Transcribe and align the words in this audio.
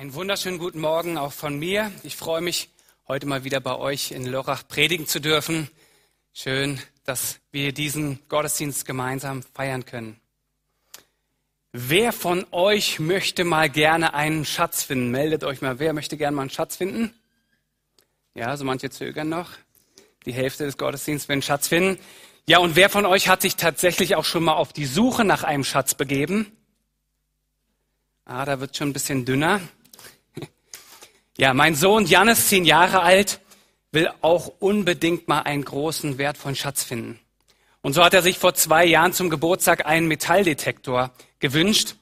Einen 0.00 0.14
wunderschönen 0.14 0.58
guten 0.58 0.80
Morgen 0.80 1.18
auch 1.18 1.34
von 1.34 1.58
mir. 1.58 1.92
Ich 2.04 2.16
freue 2.16 2.40
mich, 2.40 2.70
heute 3.06 3.26
mal 3.26 3.44
wieder 3.44 3.60
bei 3.60 3.76
euch 3.76 4.12
in 4.12 4.24
Lörrach 4.24 4.66
predigen 4.66 5.06
zu 5.06 5.20
dürfen. 5.20 5.68
Schön, 6.32 6.80
dass 7.04 7.38
wir 7.52 7.74
diesen 7.74 8.18
Gottesdienst 8.30 8.86
gemeinsam 8.86 9.42
feiern 9.42 9.84
können. 9.84 10.18
Wer 11.72 12.14
von 12.14 12.46
euch 12.50 12.98
möchte 12.98 13.44
mal 13.44 13.68
gerne 13.68 14.14
einen 14.14 14.46
Schatz 14.46 14.84
finden? 14.84 15.10
Meldet 15.10 15.44
euch 15.44 15.60
mal. 15.60 15.78
Wer 15.78 15.92
möchte 15.92 16.16
gerne 16.16 16.34
mal 16.34 16.44
einen 16.44 16.50
Schatz 16.50 16.76
finden? 16.76 17.12
Ja, 18.32 18.56
so 18.56 18.64
manche 18.64 18.88
zögern 18.88 19.28
noch. 19.28 19.50
Die 20.24 20.32
Hälfte 20.32 20.64
des 20.64 20.78
Gottesdienstes 20.78 21.28
will 21.28 21.34
einen 21.34 21.42
Schatz 21.42 21.68
finden. 21.68 22.00
Ja, 22.48 22.56
und 22.56 22.74
wer 22.74 22.88
von 22.88 23.04
euch 23.04 23.28
hat 23.28 23.42
sich 23.42 23.56
tatsächlich 23.56 24.16
auch 24.16 24.24
schon 24.24 24.44
mal 24.44 24.54
auf 24.54 24.72
die 24.72 24.86
Suche 24.86 25.26
nach 25.26 25.44
einem 25.44 25.62
Schatz 25.62 25.94
begeben? 25.94 26.50
Ah, 28.24 28.46
da 28.46 28.60
wird 28.60 28.78
schon 28.78 28.88
ein 28.88 28.94
bisschen 28.94 29.26
dünner. 29.26 29.60
Ja, 31.40 31.54
mein 31.54 31.74
Sohn 31.74 32.04
Janis, 32.04 32.48
zehn 32.48 32.66
Jahre 32.66 33.00
alt, 33.00 33.40
will 33.92 34.10
auch 34.20 34.52
unbedingt 34.58 35.26
mal 35.26 35.40
einen 35.40 35.64
großen, 35.64 36.18
wertvollen 36.18 36.54
Schatz 36.54 36.84
finden. 36.84 37.18
Und 37.80 37.94
so 37.94 38.04
hat 38.04 38.12
er 38.12 38.20
sich 38.20 38.38
vor 38.38 38.52
zwei 38.52 38.84
Jahren 38.84 39.14
zum 39.14 39.30
Geburtstag 39.30 39.86
einen 39.86 40.06
Metalldetektor 40.06 41.12
gewünscht. 41.38 41.94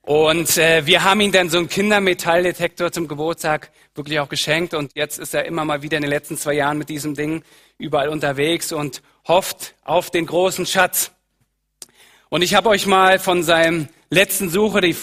Und 0.00 0.56
äh, 0.56 0.86
wir 0.86 1.04
haben 1.04 1.20
ihm 1.20 1.32
dann 1.32 1.50
so 1.50 1.58
einen 1.58 1.68
Kindermetalldetektor 1.68 2.90
zum 2.92 3.08
Geburtstag 3.08 3.70
wirklich 3.94 4.20
auch 4.20 4.30
geschenkt. 4.30 4.72
Und 4.72 4.92
jetzt 4.94 5.18
ist 5.18 5.34
er 5.34 5.44
immer 5.44 5.66
mal 5.66 5.82
wieder 5.82 5.98
in 5.98 6.02
den 6.04 6.10
letzten 6.10 6.38
zwei 6.38 6.54
Jahren 6.54 6.78
mit 6.78 6.88
diesem 6.88 7.14
Ding 7.14 7.44
überall 7.76 8.08
unterwegs 8.08 8.72
und 8.72 9.02
hofft 9.28 9.74
auf 9.84 10.08
den 10.10 10.24
großen 10.24 10.64
Schatz. 10.64 11.10
Und 12.30 12.40
ich 12.40 12.54
habe 12.54 12.70
euch 12.70 12.86
mal 12.86 13.18
von 13.18 13.42
seinem 13.42 13.90
letzten 14.08 14.48
Suche 14.48 14.80
die 14.80 14.96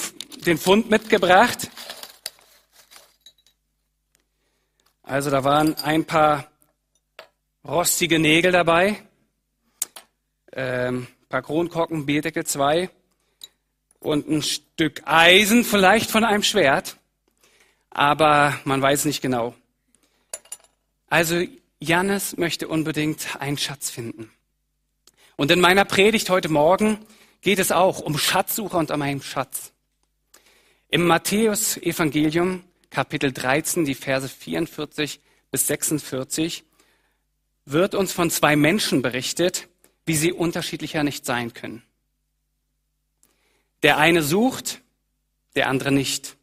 den 0.44 0.58
Fund 0.58 0.89
mitgebracht. 0.89 1.70
Also 5.09 5.31
da 5.31 5.43
waren 5.43 5.73
ein 5.79 6.05
paar 6.05 6.52
rostige 7.67 8.19
Nägel 8.19 8.52
dabei, 8.52 9.02
ähm, 10.53 11.07
paar 11.29 11.41
Kronkorken, 11.41 12.05
Bierdeckel 12.05 12.45
zwei 12.45 12.91
und 13.97 14.30
ein 14.30 14.43
Stück 14.43 15.02
Eisen 15.05 15.63
vielleicht 15.63 16.11
von 16.11 16.23
einem 16.23 16.43
Schwert, 16.43 16.97
aber 17.89 18.59
man 18.65 18.83
weiß 18.83 19.05
nicht 19.05 19.19
genau. 19.19 19.55
Also 21.07 21.43
Jannes 21.80 22.37
möchte 22.37 22.67
unbedingt 22.67 23.35
einen 23.39 23.57
Schatz 23.57 23.89
finden. 23.89 24.31
Und 25.37 25.49
in 25.49 25.59
meiner 25.59 25.85
Predigt 25.85 26.30
heute 26.30 26.49
Morgen 26.49 27.03
geht 27.41 27.57
es 27.57 27.71
auch 27.71 27.97
um 27.97 28.15
Schatzsucher 28.15 28.77
und 28.77 28.91
um 28.91 29.02
einen 29.02 29.23
Schatz. 29.23 29.71
Im 30.87 31.07
Matthäus-Evangelium, 31.07 32.63
Kapitel 32.90 33.32
13, 33.32 33.86
die 33.86 33.95
Verse 33.95 34.28
44 34.28 35.22
bis 35.52 35.68
46, 35.68 36.64
wird 37.66 37.94
uns 37.94 38.12
von 38.12 38.32
zwei 38.32 38.56
Menschen 38.56 39.02
berichtet, 39.02 39.68
wie 40.06 40.16
sie 40.16 40.34
unterschiedlicher 40.34 41.04
nicht 41.04 41.26
sein 41.26 41.54
können. 41.54 41.84
Der 43.84 43.98
eine 43.98 44.23
sucht, 44.23 44.82
der 45.56 45.70
andere 45.70 45.92
nicht. 45.92 46.36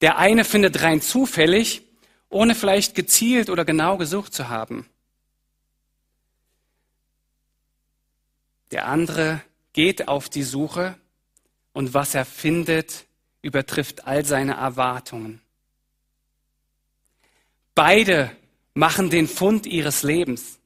Der 0.00 0.18
eine 0.18 0.44
findet 0.44 0.82
rein 0.82 1.00
zufällig, 1.00 1.82
ohne 2.28 2.54
vielleicht 2.54 2.94
gezielt 2.94 3.48
oder 3.48 3.64
genau 3.64 3.96
gesucht 3.96 4.34
zu 4.34 4.48
haben. 4.48 4.88
Der 8.72 8.88
andere 8.88 9.40
geht 9.72 10.08
auf 10.08 10.28
die 10.28 10.42
Suche 10.42 10.98
und 11.72 11.94
was 11.94 12.14
er 12.14 12.24
findet, 12.24 13.06
übertrifft 13.40 14.06
all 14.06 14.24
seine 14.24 14.54
Erwartungen. 14.54 15.43
Beide 17.74 18.30
machen 18.74 19.10
den 19.10 19.28
Fund 19.28 19.66
ihres 19.66 20.02
Lebens. 20.02 20.58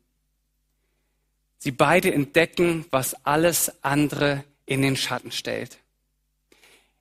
Sie 1.58 1.72
beide 1.72 2.12
entdecken, 2.12 2.86
was 2.90 3.14
alles 3.24 3.72
andere 3.82 4.44
in 4.66 4.82
den 4.82 4.96
Schatten 4.96 5.32
stellt. 5.32 5.78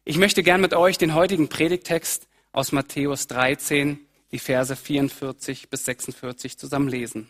Ich 0.06 0.17
möchte 0.17 0.41
gern 0.41 0.62
mit 0.62 0.73
euch 0.73 0.97
den 0.97 1.13
heutigen 1.13 1.50
Predigtext 1.50 2.28
aus 2.51 2.72
Matthäus 2.72 3.28
13, 3.28 4.00
die 4.31 4.40
Verse 4.40 4.75
44 4.75 5.69
bis 5.69 5.85
46 5.85 6.57
zusammen 6.57 6.88
lesen. 6.88 7.29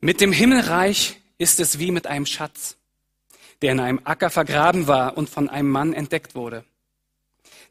Mit 0.00 0.20
dem 0.20 0.32
Himmelreich 0.32 1.20
ist 1.38 1.60
es 1.60 1.78
wie 1.78 1.90
mit 1.90 2.06
einem 2.06 2.26
Schatz 2.26 2.76
der 3.64 3.72
in 3.72 3.80
einem 3.80 4.00
Acker 4.04 4.28
vergraben 4.28 4.86
war 4.86 5.16
und 5.16 5.30
von 5.30 5.48
einem 5.48 5.70
Mann 5.70 5.94
entdeckt 5.94 6.34
wurde. 6.34 6.64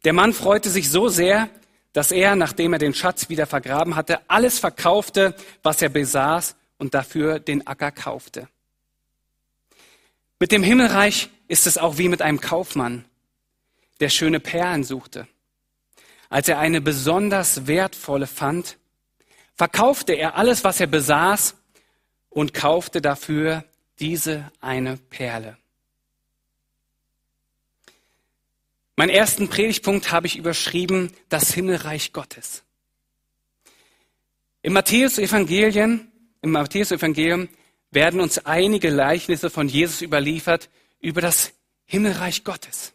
Der 0.03 0.13
Mann 0.13 0.33
freute 0.33 0.71
sich 0.71 0.89
so 0.89 1.07
sehr, 1.07 1.49
dass 1.93 2.11
er, 2.11 2.35
nachdem 2.35 2.73
er 2.73 2.79
den 2.79 2.93
Schatz 2.93 3.29
wieder 3.29 3.45
vergraben 3.45 3.95
hatte, 3.95 4.19
alles 4.27 4.59
verkaufte, 4.59 5.35
was 5.61 5.81
er 5.81 5.89
besaß 5.89 6.55
und 6.77 6.93
dafür 6.93 7.39
den 7.39 7.65
Acker 7.65 7.91
kaufte. 7.91 8.49
Mit 10.39 10.51
dem 10.51 10.63
Himmelreich 10.63 11.29
ist 11.47 11.67
es 11.67 11.77
auch 11.77 11.97
wie 11.97 12.09
mit 12.09 12.21
einem 12.21 12.41
Kaufmann, 12.41 13.05
der 13.99 14.09
schöne 14.09 14.39
Perlen 14.39 14.83
suchte. 14.83 15.27
Als 16.29 16.49
er 16.49 16.57
eine 16.57 16.81
besonders 16.81 17.67
wertvolle 17.67 18.27
fand, 18.27 18.77
verkaufte 19.53 20.13
er 20.13 20.35
alles, 20.35 20.63
was 20.63 20.79
er 20.79 20.87
besaß 20.87 21.55
und 22.29 22.55
kaufte 22.55 23.01
dafür 23.01 23.63
diese 23.99 24.51
eine 24.59 24.97
Perle. 24.97 25.57
Mein 28.95 29.09
ersten 29.09 29.49
Predigtpunkt 29.49 30.11
habe 30.11 30.27
ich 30.27 30.37
überschrieben, 30.37 31.11
das 31.29 31.53
Himmelreich 31.53 32.13
Gottes. 32.13 32.63
Im 34.61 34.73
Matthäus-Evangelien, 34.73 36.11
im 36.41 36.51
Matthäus-Evangelium 36.51 37.49
werden 37.91 38.19
uns 38.19 38.45
einige 38.45 38.89
Gleichnisse 38.89 39.49
von 39.49 39.67
Jesus 39.67 40.01
überliefert 40.01 40.69
über 40.99 41.21
das 41.21 41.53
Himmelreich 41.85 42.43
Gottes. 42.43 42.93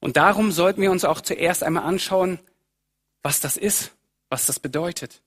Und 0.00 0.16
darum 0.16 0.52
sollten 0.52 0.82
wir 0.82 0.90
uns 0.90 1.04
auch 1.04 1.20
zuerst 1.20 1.62
einmal 1.62 1.84
anschauen, 1.84 2.38
was 3.22 3.40
das 3.40 3.56
ist, 3.56 3.92
was 4.28 4.46
das 4.46 4.60
bedeutet. 4.60 5.22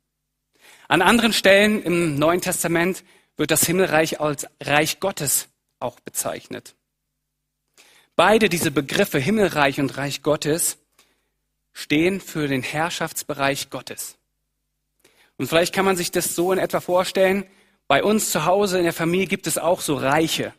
An 0.88 1.02
anderen 1.02 1.34
Stellen 1.34 1.84
im 1.84 2.18
Neuen 2.18 2.42
Testament 2.42 3.04
wird 3.38 3.52
das 3.52 3.66
Himmelreich 3.66 4.22
als 4.22 4.48
Reich 4.62 5.00
Gottes 5.00 5.50
auch 5.80 6.00
bezeichnet. 6.00 6.76
Beide 8.24 8.50
diese 8.50 8.70
Begriffe 8.70 9.18
Himmelreich 9.18 9.80
und 9.80 9.98
Reich 9.98 10.22
Gottes 10.22 10.78
stehen 11.74 12.22
für 12.22 12.48
den 12.48 12.62
Herrschaftsbereich 12.62 13.72
Gottes. 13.72 14.20
Und 15.38 15.48
vielleicht 15.48 15.74
kann 15.74 15.86
man 15.86 15.98
sich 15.98 16.12
das 16.12 16.36
so 16.36 16.52
in 16.52 16.60
etwa 16.60 16.82
vorstellen. 16.82 17.46
Bei 17.88 18.04
uns 18.04 18.30
zu 18.30 18.46
Hause 18.46 18.78
in 18.78 18.84
der 18.84 18.94
Familie 18.94 19.26
gibt 19.26 19.48
es 19.48 19.58
auch 19.58 19.82
so 19.82 19.96
Reiche. 19.96 20.54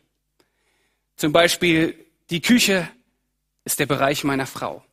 Zum 1.15 1.31
Beispiel 1.31 1.95
die 2.29 2.41
Küche 2.41 2.89
ist 3.63 3.79
der 3.79 3.85
Bereich 3.85 4.25
meiner 4.25 4.45
Frau. 4.45 4.83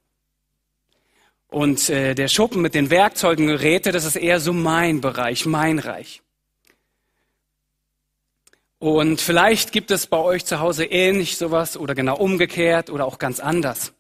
Und 1.49 1.91
äh, 1.91 2.15
der 2.15 2.29
Schuppen 2.29 2.63
mit 2.63 2.77
den 2.77 2.89
Werkzeugen, 2.89 3.49
Geräte, 3.49 3.91
das 3.91 4.05
ist 4.05 4.15
eher 4.15 4.39
so 4.39 4.53
mein 4.53 5.01
Bereich, 5.01 5.45
mein 5.45 5.81
Reich. 5.81 6.23
Und 8.81 9.21
vielleicht 9.21 9.73
gibt 9.73 9.91
es 9.91 10.07
bei 10.07 10.17
euch 10.17 10.47
zu 10.47 10.59
Hause 10.61 10.87
ähnlich 10.87 11.37
sowas 11.37 11.77
oder 11.77 11.95
genau 11.95 12.17
umgekehrt 12.17 12.89
oder 12.89 13.05
auch 13.05 13.19
ganz 13.19 13.39
anders. 13.39 13.93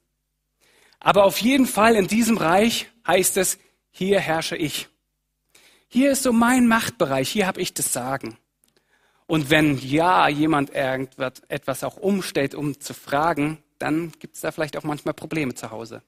Aber 1.00 1.24
auf 1.24 1.36
jeden 1.36 1.66
Fall 1.66 1.96
in 1.96 2.08
diesem 2.08 2.38
Reich 2.38 2.88
heißt 3.06 3.36
es, 3.36 3.58
hier 3.90 4.20
herrsche 4.20 4.56
ich. 4.56 4.88
Hier 5.86 6.12
ist 6.12 6.22
so 6.22 6.32
mein 6.32 6.66
Machtbereich, 6.66 7.28
hier 7.28 7.46
habe 7.46 7.60
ich 7.60 7.74
das 7.74 7.92
Sagen. 7.92 8.38
Und 9.26 9.50
wenn 9.50 9.76
ja 9.76 10.28
jemand 10.28 10.70
irgendetwas 10.74 11.84
auch 11.84 11.98
umstellt, 11.98 12.54
um 12.54 12.80
zu 12.80 12.94
fragen, 12.94 13.62
dann 13.78 14.12
gibt 14.18 14.36
es 14.36 14.40
da 14.40 14.50
vielleicht 14.50 14.78
auch 14.78 14.84
manchmal 14.84 15.12
Probleme 15.12 15.54
zu 15.54 15.70
Hause. 15.70 16.02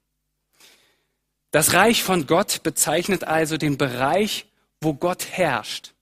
Das 1.51 1.75
Reich 1.75 2.03
von 2.03 2.27
Gott 2.27 2.63
bezeichnet 2.63 3.25
also 3.25 3.59
den 3.59 3.77
Bereich, 3.77 4.47
wo 4.81 4.95
Gott 4.95 5.27
herrscht, 5.31 5.93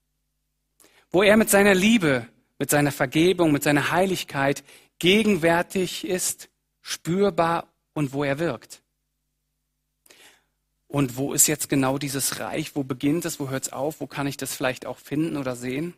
wo 1.10 1.24
er 1.24 1.36
mit 1.36 1.50
seiner 1.50 1.74
Liebe, 1.74 2.28
mit 2.60 2.68
seiner 2.68 2.92
Vergebung, 2.92 3.52
mit 3.52 3.64
seiner 3.64 3.90
Heiligkeit 3.90 4.62
gegenwärtig 4.98 6.06
ist, 6.06 6.50
spürbar 6.82 7.66
und 7.94 8.12
wo 8.12 8.22
er 8.22 8.38
wirkt. 8.38 8.82
Und 10.86 11.16
wo 11.16 11.32
ist 11.32 11.46
jetzt 11.46 11.70
genau 11.70 11.96
dieses 11.96 12.38
Reich? 12.38 12.76
Wo 12.76 12.82
beginnt 12.82 13.24
es? 13.24 13.40
Wo 13.40 13.48
hört 13.48 13.64
es 13.64 13.72
auf? 13.72 14.00
Wo 14.00 14.06
kann 14.06 14.26
ich 14.26 14.36
das 14.36 14.54
vielleicht 14.54 14.84
auch 14.84 14.98
finden 14.98 15.38
oder 15.38 15.56
sehen? 15.56 15.94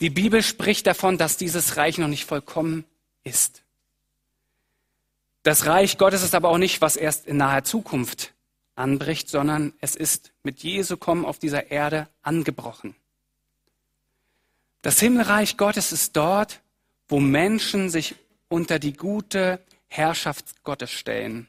Die 0.00 0.10
Bibel 0.10 0.42
spricht 0.42 0.88
davon, 0.88 1.18
dass 1.18 1.36
dieses 1.36 1.76
Reich 1.76 1.98
noch 1.98 2.08
nicht 2.08 2.24
vollkommen 2.24 2.84
ist. 3.22 3.62
Das 5.44 5.66
Reich 5.66 5.98
Gottes 5.98 6.24
ist 6.24 6.34
aber 6.34 6.48
auch 6.48 6.58
nicht, 6.58 6.80
was 6.80 6.96
erst 6.96 7.26
in 7.26 7.36
naher 7.36 7.62
Zukunft 7.62 8.34
anbricht, 8.74 9.28
sondern 9.28 9.72
es 9.80 9.94
ist 9.94 10.32
mit 10.42 10.64
Jesu 10.64 10.96
Kommen 10.96 11.24
auf 11.24 11.38
dieser 11.38 11.70
Erde 11.70 12.08
angebrochen. 12.22 12.96
Das 14.82 14.98
Himmelreich 14.98 15.56
Gottes 15.56 15.92
ist 15.92 16.16
dort, 16.16 16.60
wo 17.08 17.20
Menschen 17.20 17.90
sich 17.90 18.14
unter 18.48 18.78
die 18.78 18.94
gute 18.94 19.60
Herrschaft 19.88 20.62
Gottes 20.64 20.90
stellen, 20.90 21.48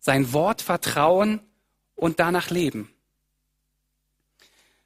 sein 0.00 0.32
Wort 0.32 0.62
vertrauen 0.62 1.40
und 1.94 2.18
danach 2.18 2.50
leben. 2.50 2.92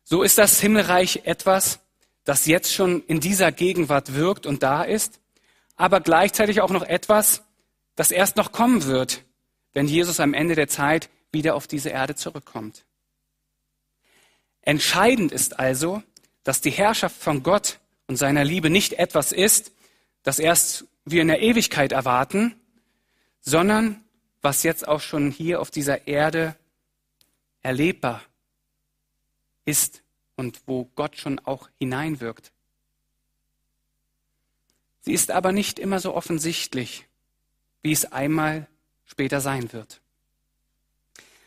So 0.04 0.22
ist 0.22 0.38
das 0.38 0.60
Himmelreich 0.60 1.22
etwas, 1.24 1.80
das 2.24 2.46
jetzt 2.46 2.72
schon 2.72 3.02
in 3.06 3.20
dieser 3.20 3.52
Gegenwart 3.52 4.14
wirkt 4.14 4.46
und 4.46 4.62
da 4.62 4.82
ist, 4.82 5.20
aber 5.76 6.00
gleichzeitig 6.00 6.60
auch 6.60 6.70
noch 6.70 6.82
etwas, 6.82 7.42
das 7.94 8.10
erst 8.10 8.36
noch 8.36 8.52
kommen 8.52 8.84
wird, 8.84 9.24
wenn 9.72 9.88
Jesus 9.88 10.20
am 10.20 10.34
Ende 10.34 10.54
der 10.54 10.68
Zeit 10.68 11.08
wieder 11.32 11.54
auf 11.54 11.66
diese 11.66 11.90
Erde 11.90 12.14
zurückkommt. 12.14 12.84
Entscheidend 14.62 15.32
ist 15.32 15.58
also, 15.58 16.02
dass 16.44 16.60
die 16.60 16.70
Herrschaft 16.70 17.16
von 17.16 17.42
Gott 17.42 17.78
und 18.06 18.16
seiner 18.16 18.44
Liebe 18.44 18.70
nicht 18.70 18.94
etwas 18.94 19.32
ist, 19.32 19.72
das 20.22 20.38
erst 20.38 20.86
wir 21.04 21.22
in 21.22 21.28
der 21.28 21.40
Ewigkeit 21.40 21.92
erwarten, 21.92 22.54
sondern 23.40 24.04
was 24.42 24.62
jetzt 24.62 24.86
auch 24.86 25.00
schon 25.00 25.30
hier 25.30 25.60
auf 25.60 25.70
dieser 25.70 26.06
Erde 26.06 26.56
erlebbar 27.62 28.22
ist 29.64 30.02
und 30.36 30.60
wo 30.66 30.84
Gott 30.94 31.16
schon 31.16 31.38
auch 31.40 31.68
hineinwirkt. 31.78 32.52
Sie 35.00 35.12
ist 35.12 35.30
aber 35.30 35.52
nicht 35.52 35.78
immer 35.78 36.00
so 36.00 36.14
offensichtlich, 36.14 37.06
wie 37.82 37.92
es 37.92 38.04
einmal 38.12 38.66
später 39.04 39.40
sein 39.40 39.72
wird. 39.72 40.00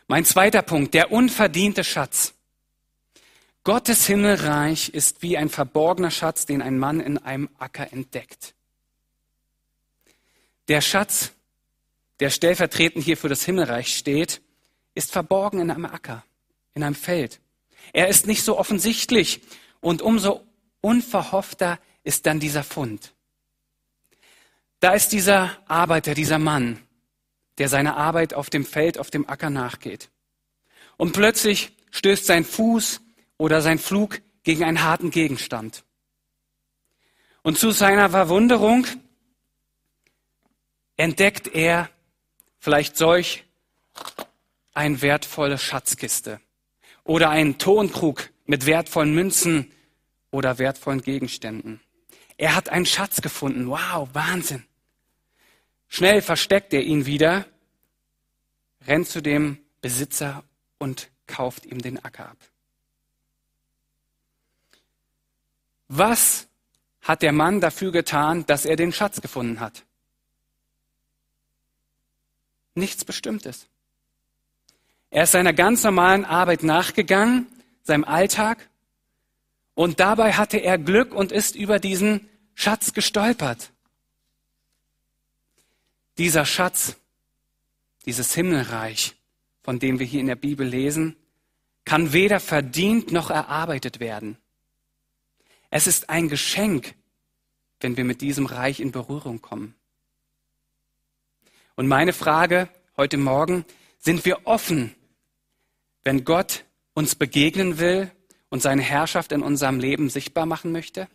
Mein 0.08 0.26
zweiter 0.26 0.62
Punkt, 0.62 0.94
der 0.94 1.12
unverdiente 1.12 1.84
Schatz. 1.84 2.34
Gottes 3.70 4.08
Himmelreich 4.08 4.90
ist 4.90 5.22
wie 5.22 5.38
ein 5.38 5.48
verborgener 5.48 6.10
Schatz, 6.10 6.48
den 6.48 6.64
ein 6.64 6.80
Mann 6.80 7.00
in 7.00 7.20
einem 7.20 7.50
Acker 7.60 7.94
entdeckt. 7.94 8.56
Der 10.70 10.82
Schatz, 10.82 11.34
der 12.20 12.32
stellvertretend 12.32 13.06
hier 13.06 13.16
für 13.16 13.30
das 13.30 13.46
Himmelreich 13.46 13.96
steht, 13.96 14.42
ist 14.96 15.12
verborgen 15.12 15.60
in 15.60 15.70
einem 15.70 15.86
Acker, 15.86 16.26
in 16.74 16.82
einem 16.82 16.96
Feld. 16.96 17.42
Er 17.94 18.08
ist 18.08 18.26
nicht 18.26 18.42
so 18.42 18.58
offensichtlich 18.58 19.42
und 19.82 20.02
umso 20.02 20.42
unverhoffter 20.82 21.78
ist 22.04 22.26
dann 22.26 22.40
dieser 22.40 22.64
Fund. 22.64 23.14
Da 24.80 24.96
ist 24.96 25.10
dieser 25.10 25.56
Arbeiter, 25.68 26.16
dieser 26.16 26.40
Mann, 26.40 26.80
der 27.60 27.70
seiner 27.70 27.98
Arbeit 27.98 28.34
auf 28.34 28.50
dem 28.50 28.66
Feld, 28.66 28.98
auf 28.98 29.12
dem 29.12 29.30
Acker 29.30 29.52
nachgeht. 29.52 30.10
Und 30.98 31.14
plötzlich 31.14 31.72
stößt 31.92 32.26
sein 32.26 32.44
Fuß 32.44 33.02
oder 33.40 33.62
sein 33.62 33.80
Flug 33.80 34.22
gegen 34.44 34.64
einen 34.64 34.84
harten 34.84 35.10
Gegenstand. 35.10 35.84
Und 37.42 37.58
zu 37.58 37.72
seiner 37.72 38.12
Verwunderung 38.12 38.86
entdeckt 40.98 41.48
er 41.48 41.90
vielleicht 42.60 42.98
solch 42.98 43.46
eine 44.74 45.02
wertvolle 45.02 45.58
Schatzkiste 45.58 46.40
oder 47.04 47.30
einen 47.30 47.58
Tonkrug 47.58 48.30
mit 48.46 48.66
wertvollen 48.66 49.16
Münzen 49.16 49.72
oder 50.32 50.60
wertvollen 50.60 51.02
Gegenständen. 51.02 51.80
Er 52.38 52.56
hat 52.56 52.70
einen 52.70 52.86
Schatz 52.86 53.22
gefunden. 53.22 53.68
Wow, 53.70 54.10
Wahnsinn. 54.14 54.66
Schnell 55.88 56.22
versteckt 56.22 56.74
er 56.74 56.84
ihn 56.84 57.06
wieder, 57.06 57.46
rennt 58.86 59.08
zu 59.08 59.22
dem 59.22 59.60
Besitzer 59.82 60.44
und 60.78 61.10
kauft 61.26 61.66
ihm 61.66 61.82
den 61.82 62.04
Acker 62.04 62.30
ab. 62.30 62.38
Was 65.90 66.48
hat 67.02 67.24
der 67.24 67.32
Mann 67.32 67.60
dafür 67.60 67.92
getan, 67.92 68.46
dass 68.46 68.64
er 68.64 68.76
den 68.76 68.94
Schatz 68.94 69.22
gefunden 69.22 69.60
hat? 69.60 69.84
Nichts 72.76 73.04
Bestimmtes. 73.04 73.68
Er 75.10 75.24
ist 75.24 75.32
seiner 75.32 75.54
ganz 75.54 75.84
normalen 75.84 76.24
Arbeit 76.24 76.64
nachgegangen, 76.64 77.48
seinem 77.84 78.04
Alltag, 78.04 78.70
und 79.74 80.00
dabei 80.00 80.34
hatte 80.34 80.58
er 80.58 80.78
Glück 80.78 81.14
und 81.14 81.32
ist 81.32 81.56
über 81.56 81.80
diesen 81.80 82.30
Schatz 82.54 82.94
gestolpert. 82.94 83.72
Dieser 86.18 86.46
Schatz, 86.46 86.98
dieses 88.06 88.36
Himmelreich, 88.36 89.16
von 89.64 89.80
dem 89.80 89.98
wir 89.98 90.06
hier 90.06 90.20
in 90.20 90.28
der 90.28 90.36
Bibel 90.36 90.68
lesen, 90.68 91.16
kann 91.86 92.14
weder 92.14 92.40
verdient 92.40 93.12
noch 93.12 93.30
erarbeitet 93.30 94.00
werden. 94.00 94.38
Es 95.70 95.88
ist 95.88 96.10
ein 96.10 96.30
Geschenk, 96.30 96.96
wenn 97.80 97.98
wir 97.98 98.04
mit 98.04 98.22
diesem 98.22 98.46
Reich 98.46 98.80
in 98.80 98.92
Berührung 98.92 99.42
kommen. 99.42 99.76
Und 101.76 101.88
meine 101.88 102.14
Frage 102.14 102.70
heute 102.98 103.18
Morgen, 103.18 103.66
sind 104.00 104.26
wir 104.26 104.46
offen, 104.48 104.96
wenn 106.04 106.26
Gott 106.26 106.66
uns 106.94 107.16
begegnen 107.16 107.80
will 107.80 108.12
und 108.50 108.62
seine 108.62 108.82
Herrschaft 108.82 109.32
in 109.32 109.42
unserem 109.42 109.80
Leben 109.80 110.10
sichtbar 110.10 110.46
machen 110.46 110.72
möchte? 110.72 111.08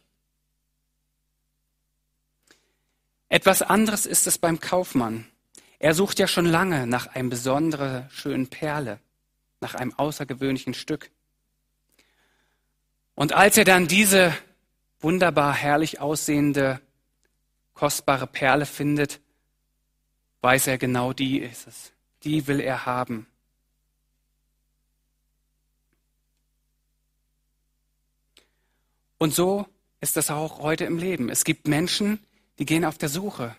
Etwas 3.29 3.63
anderes 3.63 4.07
ist 4.07 4.27
es 4.27 4.39
beim 4.39 4.61
Kaufmann. 4.61 5.27
Er 5.79 5.95
sucht 5.95 6.19
ja 6.19 6.29
schon 6.29 6.47
lange 6.47 6.87
nach 6.87 7.09
einem 7.09 7.29
besonderen 7.29 8.09
schönen 8.11 8.47
Perle, 8.47 9.01
nach 9.61 9.75
einem 9.75 9.93
außergewöhnlichen 9.93 10.73
Stück. 10.73 11.11
Und 13.15 13.33
als 13.33 13.57
er 13.57 13.65
dann 13.65 13.87
diese 13.87 14.37
wunderbar 15.01 15.55
herrlich 15.55 16.01
aussehende, 16.01 16.81
kostbare 17.75 18.27
Perle 18.27 18.67
findet, 18.67 19.21
weiß 20.41 20.67
er 20.67 20.79
genau, 20.79 21.13
die 21.13 21.39
ist 21.39 21.67
es. 21.67 21.93
Die 22.23 22.47
will 22.47 22.61
er 22.61 22.87
haben. 22.87 23.27
Und 29.19 29.35
so 29.35 29.67
ist 30.01 30.17
das 30.17 30.31
auch 30.31 30.59
heute 30.61 30.85
im 30.85 30.99
Leben. 30.99 31.29
Es 31.29 31.45
gibt 31.45 31.67
Menschen, 31.67 32.19
die 32.59 32.67
gehen 32.67 32.85
auf 32.85 32.99
der 32.99 33.09
Suche. 33.09 33.57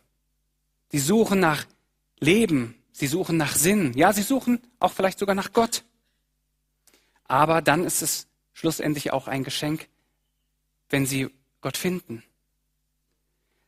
Die 0.92 1.00
suchen 1.00 1.40
nach 1.40 1.66
Leben, 2.20 2.76
sie 2.92 3.08
suchen 3.08 3.38
nach 3.38 3.56
Sinn. 3.56 3.94
Ja, 3.94 4.14
sie 4.14 4.22
suchen 4.22 4.62
auch 4.80 4.92
vielleicht 4.92 5.20
sogar 5.20 5.36
nach 5.36 5.54
Gott. 5.54 5.84
Aber 7.24 7.62
dann 7.62 7.84
ist 7.84 8.02
es 8.02 8.28
schlussendlich 8.56 9.14
auch 9.14 9.28
ein 9.28 9.44
Geschenk, 9.44 9.88
wenn 10.90 11.06
sie 11.06 11.30
Gott 11.62 11.78
finden. 11.78 12.24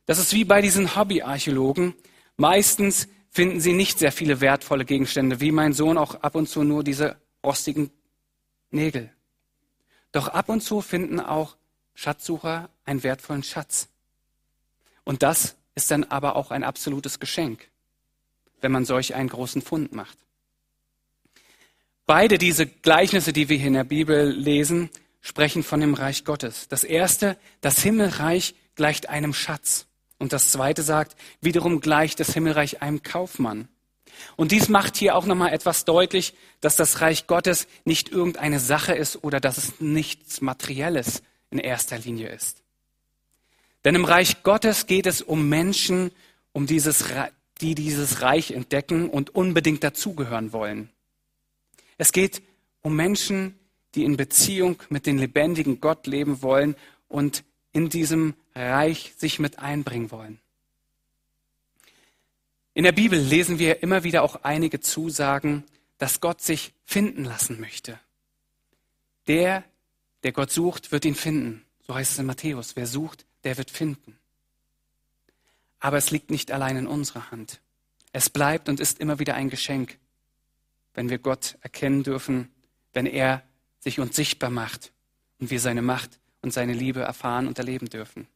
Das 0.06 0.18
ist 0.18 0.32
wie 0.32 0.44
bei 0.44 0.62
diesen 0.62 0.96
Hobbyarchäologen. 0.96 1.94
Meistens 2.36 3.06
finden 3.30 3.60
sie 3.60 3.74
nicht 3.74 3.98
sehr 3.98 4.10
viele 4.10 4.40
wertvolle 4.40 4.86
Gegenstände, 4.86 5.40
wie 5.40 5.52
mein 5.52 5.74
Sohn 5.74 5.98
auch 5.98 6.16
ab 6.16 6.34
und 6.34 6.48
zu 6.48 6.64
nur 6.64 6.82
diese 6.82 7.16
rostigen 7.44 7.90
Nägel. 8.70 9.12
Doch 10.10 10.28
ab 10.28 10.48
und 10.48 10.62
zu 10.62 10.80
finden 10.80 11.20
auch 11.20 11.56
Schatzsucher 11.94 12.70
einen 12.86 13.02
wertvollen 13.02 13.42
Schatz. 13.42 13.88
Und 15.04 15.22
das 15.22 15.56
ist 15.74 15.90
dann 15.90 16.04
aber 16.04 16.36
auch 16.36 16.50
ein 16.50 16.64
absolutes 16.64 17.20
Geschenk, 17.20 17.68
wenn 18.62 18.72
man 18.72 18.86
solch 18.86 19.14
einen 19.14 19.28
großen 19.28 19.60
Fund 19.60 19.92
macht. 19.92 20.16
Beide 22.08 22.38
diese 22.38 22.66
Gleichnisse, 22.66 23.34
die 23.34 23.50
wir 23.50 23.58
hier 23.58 23.66
in 23.66 23.74
der 23.74 23.84
Bibel 23.84 24.30
lesen, 24.30 24.88
sprechen 25.20 25.62
von 25.62 25.78
dem 25.80 25.92
Reich 25.92 26.24
Gottes. 26.24 26.66
Das 26.66 26.82
erste, 26.82 27.36
das 27.60 27.82
Himmelreich 27.82 28.54
gleicht 28.76 29.10
einem 29.10 29.34
Schatz. 29.34 29.84
Und 30.18 30.32
das 30.32 30.50
zweite 30.50 30.82
sagt, 30.82 31.16
wiederum 31.42 31.82
gleicht 31.82 32.18
das 32.18 32.32
Himmelreich 32.32 32.80
einem 32.80 33.02
Kaufmann. 33.02 33.68
Und 34.36 34.52
dies 34.52 34.70
macht 34.70 34.96
hier 34.96 35.16
auch 35.16 35.26
nochmal 35.26 35.52
etwas 35.52 35.84
deutlich, 35.84 36.32
dass 36.62 36.76
das 36.76 37.02
Reich 37.02 37.26
Gottes 37.26 37.68
nicht 37.84 38.08
irgendeine 38.08 38.58
Sache 38.58 38.94
ist 38.94 39.22
oder 39.22 39.38
dass 39.38 39.58
es 39.58 39.78
nichts 39.78 40.40
Materielles 40.40 41.22
in 41.50 41.58
erster 41.58 41.98
Linie 41.98 42.30
ist. 42.30 42.62
Denn 43.84 43.94
im 43.94 44.06
Reich 44.06 44.42
Gottes 44.42 44.86
geht 44.86 45.04
es 45.04 45.20
um 45.20 45.50
Menschen, 45.50 46.10
um 46.52 46.66
dieses, 46.66 47.04
die 47.60 47.74
dieses 47.74 48.22
Reich 48.22 48.52
entdecken 48.52 49.10
und 49.10 49.34
unbedingt 49.34 49.84
dazugehören 49.84 50.54
wollen. 50.54 50.88
Es 51.98 52.12
geht 52.12 52.42
um 52.80 52.96
Menschen, 52.96 53.58
die 53.94 54.04
in 54.04 54.16
Beziehung 54.16 54.80
mit 54.88 55.06
dem 55.06 55.18
lebendigen 55.18 55.80
Gott 55.80 56.06
leben 56.06 56.42
wollen 56.42 56.76
und 57.08 57.44
in 57.72 57.88
diesem 57.90 58.34
Reich 58.54 59.14
sich 59.16 59.38
mit 59.38 59.58
einbringen 59.58 60.10
wollen. 60.10 60.40
In 62.74 62.84
der 62.84 62.92
Bibel 62.92 63.18
lesen 63.18 63.58
wir 63.58 63.82
immer 63.82 64.04
wieder 64.04 64.22
auch 64.22 64.44
einige 64.44 64.80
Zusagen, 64.80 65.64
dass 65.98 66.20
Gott 66.20 66.40
sich 66.40 66.72
finden 66.84 67.24
lassen 67.24 67.60
möchte. 67.60 67.98
Der, 69.26 69.64
der 70.22 70.32
Gott 70.32 70.52
sucht, 70.52 70.92
wird 70.92 71.04
ihn 71.04 71.16
finden. 71.16 71.64
So 71.86 71.94
heißt 71.94 72.12
es 72.12 72.18
in 72.18 72.26
Matthäus. 72.26 72.76
Wer 72.76 72.86
sucht, 72.86 73.26
der 73.42 73.58
wird 73.58 73.70
finden. 73.70 74.16
Aber 75.80 75.96
es 75.96 76.10
liegt 76.10 76.30
nicht 76.30 76.52
allein 76.52 76.76
in 76.76 76.86
unserer 76.86 77.30
Hand. 77.30 77.60
Es 78.12 78.30
bleibt 78.30 78.68
und 78.68 78.80
ist 78.80 79.00
immer 79.00 79.18
wieder 79.18 79.34
ein 79.34 79.50
Geschenk, 79.50 79.98
wenn 80.98 81.10
wir 81.10 81.18
Gott 81.18 81.56
erkennen 81.60 82.02
dürfen, 82.02 82.50
wenn 82.92 83.06
er 83.06 83.44
sich 83.78 84.00
uns 84.00 84.16
sichtbar 84.16 84.50
macht 84.50 84.90
und 85.38 85.48
wir 85.48 85.60
seine 85.60 85.80
Macht 85.80 86.18
und 86.42 86.52
seine 86.52 86.72
Liebe 86.72 87.02
erfahren 87.02 87.46
und 87.46 87.56
erleben 87.56 87.88
dürfen. 87.88 88.26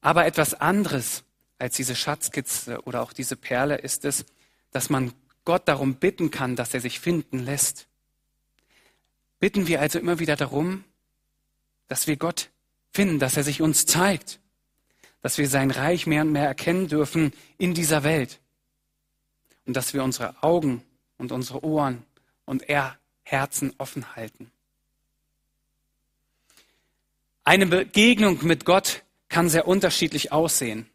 Aber 0.00 0.24
etwas 0.24 0.54
anderes 0.54 1.22
als 1.58 1.76
diese 1.76 1.96
Schatzkizze 1.96 2.80
oder 2.84 3.02
auch 3.02 3.12
diese 3.12 3.36
Perle 3.36 3.76
ist 3.76 4.06
es, 4.06 4.24
dass 4.70 4.88
man 4.88 5.12
Gott 5.44 5.68
darum 5.68 5.96
bitten 5.96 6.30
kann, 6.30 6.56
dass 6.56 6.72
er 6.72 6.80
sich 6.80 6.98
finden 6.98 7.40
lässt. 7.40 7.88
Bitten 9.38 9.66
wir 9.66 9.82
also 9.82 9.98
immer 9.98 10.18
wieder 10.18 10.36
darum, 10.36 10.82
dass 11.88 12.06
wir 12.06 12.16
Gott 12.16 12.48
finden, 12.90 13.18
dass 13.18 13.36
er 13.36 13.44
sich 13.44 13.60
uns 13.60 13.84
zeigt, 13.84 14.40
dass 15.20 15.36
wir 15.36 15.46
sein 15.46 15.72
Reich 15.72 16.06
mehr 16.06 16.22
und 16.22 16.32
mehr 16.32 16.46
erkennen 16.46 16.88
dürfen 16.88 17.34
in 17.58 17.74
dieser 17.74 18.02
Welt 18.02 18.40
und 19.66 19.76
dass 19.76 19.92
wir 19.92 20.02
unsere 20.02 20.42
Augen 20.42 20.82
und 21.18 21.32
unsere 21.32 21.64
Ohren 21.64 22.04
und 22.44 22.68
er 22.68 22.98
Herzen 23.22 23.72
offen 23.78 24.16
halten. 24.16 24.50
Eine 27.44 27.66
Begegnung 27.66 28.44
mit 28.44 28.64
Gott 28.64 29.02
kann 29.28 29.48
sehr 29.48 29.66
unterschiedlich 29.66 30.30
aussehen. 30.32 30.88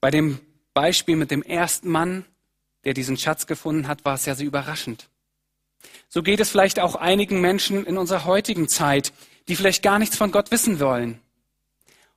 Bei 0.00 0.10
dem 0.10 0.40
Beispiel 0.74 1.16
mit 1.16 1.30
dem 1.30 1.42
ersten 1.42 1.88
Mann, 1.88 2.24
der 2.84 2.94
diesen 2.94 3.16
Schatz 3.16 3.46
gefunden 3.46 3.86
hat, 3.86 4.04
war 4.04 4.14
es 4.14 4.26
ja 4.26 4.34
sehr 4.34 4.46
überraschend. 4.46 5.08
So 6.08 6.22
geht 6.22 6.40
es 6.40 6.50
vielleicht 6.50 6.80
auch 6.80 6.96
einigen 6.96 7.40
Menschen 7.40 7.84
in 7.86 7.98
unserer 7.98 8.24
heutigen 8.24 8.68
Zeit, 8.68 9.12
die 9.48 9.56
vielleicht 9.56 9.82
gar 9.82 9.98
nichts 9.98 10.16
von 10.16 10.32
Gott 10.32 10.50
wissen 10.50 10.80
wollen. 10.80 11.20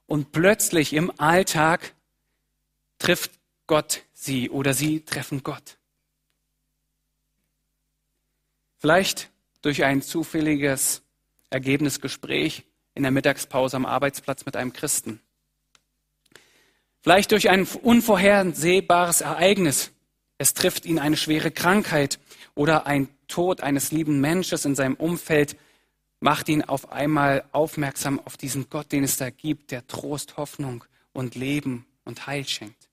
Und 0.07 0.31
plötzlich 0.31 0.93
im 0.93 1.11
Alltag 1.19 1.93
trifft 2.99 3.31
Gott 3.67 4.03
sie 4.13 4.49
oder 4.49 4.73
sie 4.73 5.01
treffen 5.01 5.43
Gott. 5.43 5.77
Vielleicht 8.83 9.29
durch 9.61 9.85
ein 9.85 10.01
zufälliges 10.01 11.03
Ergebnisgespräch 11.49 12.65
in 12.95 13.03
der 13.03 13.13
Mittagspause 13.13 13.77
am 13.77 13.85
Arbeitsplatz 13.85 14.45
mit 14.45 14.57
einem 14.57 14.73
Christen. 14.73 15.21
Vielleicht 16.99 17.31
durch 17.31 17.49
ein 17.49 17.65
unvorhersehbares 17.65 19.21
Ereignis. 19.21 19.91
Es 20.37 20.53
trifft 20.53 20.85
ihn 20.85 20.99
eine 20.99 21.15
schwere 21.15 21.49
Krankheit 21.49 22.19
oder 22.55 22.85
ein 22.85 23.07
Tod 23.29 23.61
eines 23.61 23.93
lieben 23.93 24.19
Menschen 24.19 24.59
in 24.65 24.75
seinem 24.75 24.95
Umfeld 24.95 25.55
macht 26.19 26.49
ihn 26.49 26.61
auf 26.61 26.91
einmal 26.91 27.45
aufmerksam 27.53 28.19
auf 28.19 28.35
diesen 28.35 28.69
Gott, 28.69 28.91
den 28.91 29.05
es 29.05 29.15
da 29.15 29.29
gibt, 29.29 29.71
der 29.71 29.87
Trost, 29.87 30.35
Hoffnung 30.35 30.83
und 31.13 31.35
Leben 31.35 31.85
und 32.03 32.27
Heil 32.27 32.45
schenkt. 32.45 32.89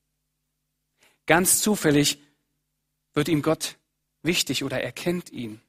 Ganz 1.26 1.61
zufällig 1.61 2.20
wird 3.12 3.26
ihm 3.26 3.42
Gott 3.42 3.75
wichtig 4.23 4.62
oder 4.62 4.80
er 4.80 4.92
kennt 4.92 5.32
ihn. 5.32 5.61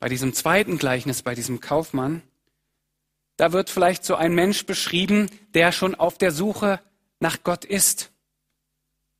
Bei 0.00 0.08
diesem 0.08 0.32
zweiten 0.32 0.78
Gleichnis, 0.78 1.22
bei 1.22 1.34
diesem 1.34 1.60
Kaufmann, 1.60 2.22
da 3.36 3.52
wird 3.52 3.70
vielleicht 3.70 4.04
so 4.04 4.16
ein 4.16 4.34
Mensch 4.34 4.66
beschrieben, 4.66 5.30
der 5.54 5.72
schon 5.72 5.94
auf 5.94 6.18
der 6.18 6.32
Suche 6.32 6.80
nach 7.20 7.44
Gott 7.44 7.64
ist, 7.64 8.10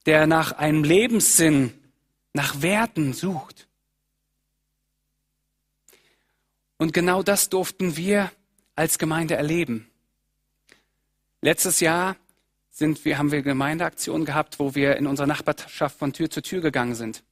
der 0.07 0.27
nach 0.27 0.53
einem 0.53 0.83
Lebenssinn, 0.83 1.73
nach 2.33 2.63
Werten 2.63 3.13
sucht. 3.13 3.69
Und 6.79 6.95
genau 6.95 7.23
das 7.23 7.51
durften 7.51 7.97
wir 7.97 8.33
als 8.75 8.99
Gemeinde 8.99 9.37
erleben. 9.37 9.91
Letztes 11.43 11.81
Jahr 11.81 12.17
sind 12.71 13.05
wir, 13.05 13.19
haben 13.19 13.33
wir 13.33 13.43
Gemeindeaktionen 13.43 14.25
gehabt, 14.25 14.59
wo 14.59 14.75
wir 14.75 14.97
in 14.97 15.07
unserer 15.07 15.27
Nachbarschaft 15.27 15.99
von 15.99 16.15
Tür 16.15 16.31
zu 16.31 16.41
Tür 16.41 16.63
gegangen 16.63 16.95
sind. 16.95 17.23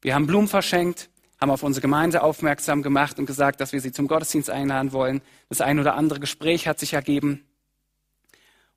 Wir 0.00 0.14
haben 0.14 0.26
Blumen 0.26 0.48
verschenkt, 0.48 1.10
haben 1.44 1.50
auf 1.50 1.62
unsere 1.62 1.82
Gemeinde 1.82 2.22
aufmerksam 2.22 2.82
gemacht 2.82 3.18
und 3.18 3.26
gesagt, 3.26 3.60
dass 3.60 3.74
wir 3.74 3.80
sie 3.82 3.92
zum 3.92 4.08
Gottesdienst 4.08 4.48
einladen 4.48 4.92
wollen. 4.92 5.20
Das 5.50 5.60
ein 5.60 5.78
oder 5.78 5.94
andere 5.94 6.18
Gespräch 6.18 6.66
hat 6.66 6.78
sich 6.78 6.94
ergeben. 6.94 7.44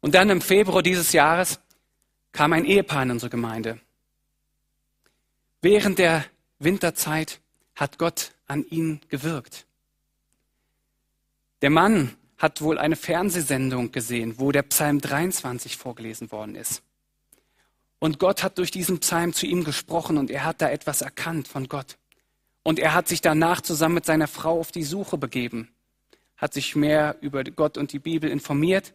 Und 0.02 0.16
dann 0.16 0.30
im 0.30 0.42
Februar 0.42 0.84
dieses 0.84 1.14
Jahres 1.14 1.62
kam 2.34 2.52
ein 2.52 2.66
Ehepaar 2.66 3.04
in 3.04 3.12
unsere 3.12 3.30
Gemeinde. 3.30 3.80
Während 5.62 5.98
der 5.98 6.26
Winterzeit 6.60 7.40
hat 7.74 7.98
Gott 7.98 8.34
an 8.48 8.66
ihnen 8.66 9.00
gewirkt. 9.08 9.66
Der 11.62 11.70
Mann 11.70 12.18
hat 12.38 12.62
wohl 12.62 12.80
eine 12.80 12.98
Fernsehsendung 12.98 13.94
gesehen, 13.94 14.40
wo 14.40 14.52
der 14.52 14.64
Psalm 14.64 15.00
23 15.00 15.78
vorgelesen 15.78 16.34
worden 16.34 16.56
ist. 16.56 16.84
Und 18.00 18.20
Gott 18.20 18.44
hat 18.44 18.58
durch 18.58 18.72
diesen 18.72 19.00
Psalm 19.00 19.32
zu 19.32 19.46
ihm 19.46 19.64
gesprochen 19.64 20.18
und 20.18 20.30
er 20.30 20.44
hat 20.44 20.62
da 20.62 20.70
etwas 20.70 21.02
erkannt 21.02 21.48
von 21.48 21.70
Gott. 21.70 21.98
Und 22.68 22.80
er 22.80 22.94
hat 22.94 23.08
sich 23.08 23.22
danach 23.22 23.62
zusammen 23.62 23.96
mit 23.96 24.06
seiner 24.06 24.28
Frau 24.28 24.60
auf 24.60 24.74
die 24.74 24.84
Suche 24.84 25.18
begeben, 25.18 25.70
hat 26.36 26.54
sich 26.54 26.76
mehr 26.76 27.16
über 27.22 27.46
Gott 27.46 27.78
und 27.78 27.94
die 27.94 28.00
Bibel 28.00 28.30
informiert 28.30 28.94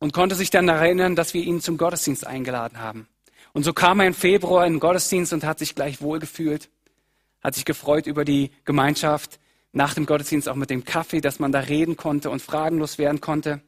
und 0.00 0.12
konnte 0.12 0.34
sich 0.34 0.50
dann 0.50 0.68
erinnern, 0.68 1.14
dass 1.14 1.32
wir 1.32 1.40
ihn 1.40 1.60
zum 1.60 1.76
Gottesdienst 1.76 2.26
eingeladen 2.26 2.80
haben. 2.80 3.06
Und 3.52 3.62
so 3.62 3.72
kam 3.72 4.00
er 4.00 4.08
im 4.08 4.14
Februar 4.14 4.66
in 4.66 4.72
den 4.72 4.80
Gottesdienst 4.80 5.32
und 5.32 5.44
hat 5.44 5.60
sich 5.60 5.76
gleich 5.76 6.02
wohlgefühlt, 6.02 6.70
hat 7.40 7.54
sich 7.54 7.64
gefreut 7.64 8.08
über 8.08 8.24
die 8.24 8.50
Gemeinschaft, 8.64 9.38
nach 9.70 9.94
dem 9.94 10.06
Gottesdienst 10.06 10.48
auch 10.48 10.56
mit 10.56 10.70
dem 10.70 10.84
Kaffee, 10.84 11.20
dass 11.20 11.38
man 11.38 11.52
da 11.52 11.60
reden 11.60 11.96
konnte 11.96 12.30
und 12.30 12.42
fragenlos 12.42 12.98
werden 12.98 13.20
konnte. 13.20 13.60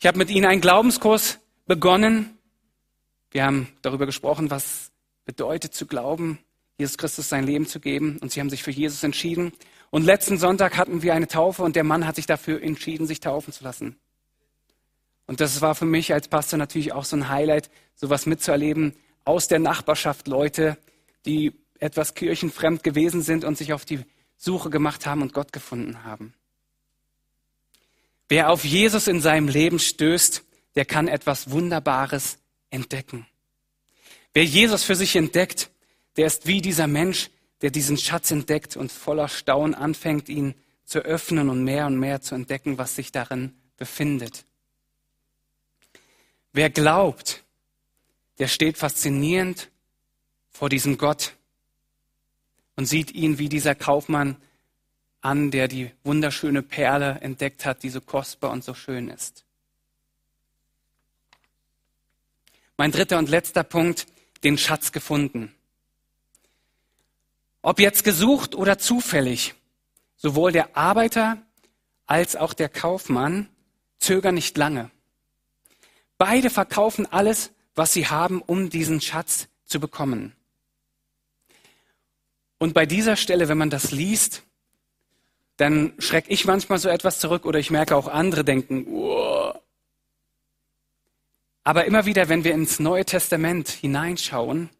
Ich 0.00 0.08
habe 0.08 0.18
mit 0.18 0.28
ihnen 0.28 0.46
einen 0.46 0.60
Glaubenskurs 0.60 1.38
begonnen. 1.68 2.36
Wir 3.30 3.44
haben 3.44 3.68
darüber 3.82 4.06
gesprochen, 4.06 4.50
was 4.50 4.90
bedeutet 5.24 5.72
zu 5.72 5.86
glauben, 5.86 6.40
Jesus 6.78 6.98
Christus 6.98 7.28
sein 7.28 7.44
Leben 7.44 7.66
zu 7.66 7.80
geben. 7.80 8.18
Und 8.18 8.32
sie 8.32 8.40
haben 8.40 8.50
sich 8.50 8.62
für 8.62 8.70
Jesus 8.70 9.02
entschieden. 9.02 9.52
Und 9.90 10.04
letzten 10.04 10.38
Sonntag 10.38 10.76
hatten 10.76 11.02
wir 11.02 11.14
eine 11.14 11.28
Taufe 11.28 11.62
und 11.62 11.76
der 11.76 11.84
Mann 11.84 12.06
hat 12.06 12.16
sich 12.16 12.26
dafür 12.26 12.62
entschieden, 12.62 13.06
sich 13.06 13.20
taufen 13.20 13.52
zu 13.52 13.62
lassen. 13.62 13.96
Und 15.26 15.40
das 15.40 15.60
war 15.60 15.74
für 15.74 15.84
mich 15.84 16.12
als 16.12 16.28
Pastor 16.28 16.58
natürlich 16.58 16.92
auch 16.92 17.04
so 17.04 17.16
ein 17.16 17.28
Highlight, 17.28 17.70
sowas 17.94 18.26
mitzuerleben 18.26 18.94
aus 19.24 19.48
der 19.48 19.58
Nachbarschaft 19.58 20.28
Leute, 20.28 20.78
die 21.26 21.52
etwas 21.78 22.14
kirchenfremd 22.14 22.82
gewesen 22.82 23.22
sind 23.22 23.44
und 23.44 23.58
sich 23.58 23.72
auf 23.72 23.84
die 23.84 24.00
Suche 24.36 24.70
gemacht 24.70 25.06
haben 25.06 25.22
und 25.22 25.32
Gott 25.32 25.52
gefunden 25.52 26.04
haben. 26.04 26.34
Wer 28.28 28.50
auf 28.50 28.64
Jesus 28.64 29.08
in 29.08 29.20
seinem 29.20 29.48
Leben 29.48 29.78
stößt, 29.78 30.42
der 30.74 30.84
kann 30.84 31.06
etwas 31.06 31.50
Wunderbares 31.50 32.38
entdecken. 32.70 33.26
Wer 34.32 34.44
Jesus 34.44 34.84
für 34.84 34.96
sich 34.96 35.16
entdeckt, 35.16 35.70
der 36.16 36.26
ist 36.26 36.46
wie 36.46 36.60
dieser 36.60 36.86
Mensch, 36.86 37.30
der 37.62 37.70
diesen 37.70 37.96
Schatz 37.96 38.30
entdeckt 38.30 38.76
und 38.76 38.92
voller 38.92 39.28
Staunen 39.28 39.74
anfängt, 39.74 40.28
ihn 40.28 40.54
zu 40.84 41.00
öffnen 41.00 41.48
und 41.48 41.64
mehr 41.64 41.86
und 41.86 41.98
mehr 41.98 42.20
zu 42.20 42.34
entdecken, 42.34 42.76
was 42.78 42.96
sich 42.96 43.12
darin 43.12 43.54
befindet. 43.76 44.44
Wer 46.52 46.70
glaubt, 46.70 47.44
der 48.38 48.48
steht 48.48 48.76
faszinierend 48.76 49.70
vor 50.50 50.68
diesem 50.68 50.98
Gott 50.98 51.34
und 52.76 52.86
sieht 52.86 53.10
ihn 53.12 53.38
wie 53.38 53.48
dieser 53.48 53.74
Kaufmann 53.74 54.36
an, 55.20 55.50
der 55.50 55.68
die 55.68 55.90
wunderschöne 56.04 56.62
Perle 56.62 57.20
entdeckt 57.20 57.64
hat, 57.64 57.82
die 57.82 57.90
so 57.90 58.00
kostbar 58.00 58.50
und 58.50 58.64
so 58.64 58.74
schön 58.74 59.08
ist. 59.08 59.44
Mein 62.76 62.90
dritter 62.90 63.18
und 63.18 63.28
letzter 63.28 63.62
Punkt, 63.62 64.06
den 64.42 64.58
Schatz 64.58 64.90
gefunden. 64.90 65.54
Ob 67.62 67.78
jetzt 67.78 68.02
gesucht 68.02 68.54
oder 68.54 68.78
zufällig, 68.78 69.54
sowohl 70.16 70.52
der 70.52 70.76
Arbeiter 70.76 71.40
als 72.06 72.36
auch 72.36 72.52
der 72.52 72.68
Kaufmann 72.68 73.48
zögern 73.98 74.34
nicht 74.34 74.58
lange. 74.58 74.90
Beide 76.18 76.50
verkaufen 76.50 77.10
alles, 77.10 77.52
was 77.74 77.92
sie 77.92 78.08
haben, 78.08 78.42
um 78.42 78.68
diesen 78.68 79.00
Schatz 79.00 79.48
zu 79.64 79.80
bekommen. 79.80 80.34
Und 82.58 82.74
bei 82.74 82.86
dieser 82.86 83.16
Stelle, 83.16 83.48
wenn 83.48 83.58
man 83.58 83.70
das 83.70 83.90
liest, 83.90 84.42
dann 85.56 85.94
schrecke 85.98 86.30
ich 86.30 86.44
manchmal 86.44 86.78
so 86.78 86.88
etwas 86.88 87.18
zurück 87.18 87.44
oder 87.44 87.58
ich 87.58 87.70
merke 87.70 87.96
auch 87.96 88.08
andere 88.08 88.44
denken, 88.44 88.86
Uah. 88.86 89.60
aber 91.64 91.84
immer 91.84 92.06
wieder, 92.06 92.28
wenn 92.28 92.44
wir 92.44 92.54
ins 92.54 92.80
Neue 92.80 93.04
Testament 93.04 93.68
hineinschauen, 93.68 94.70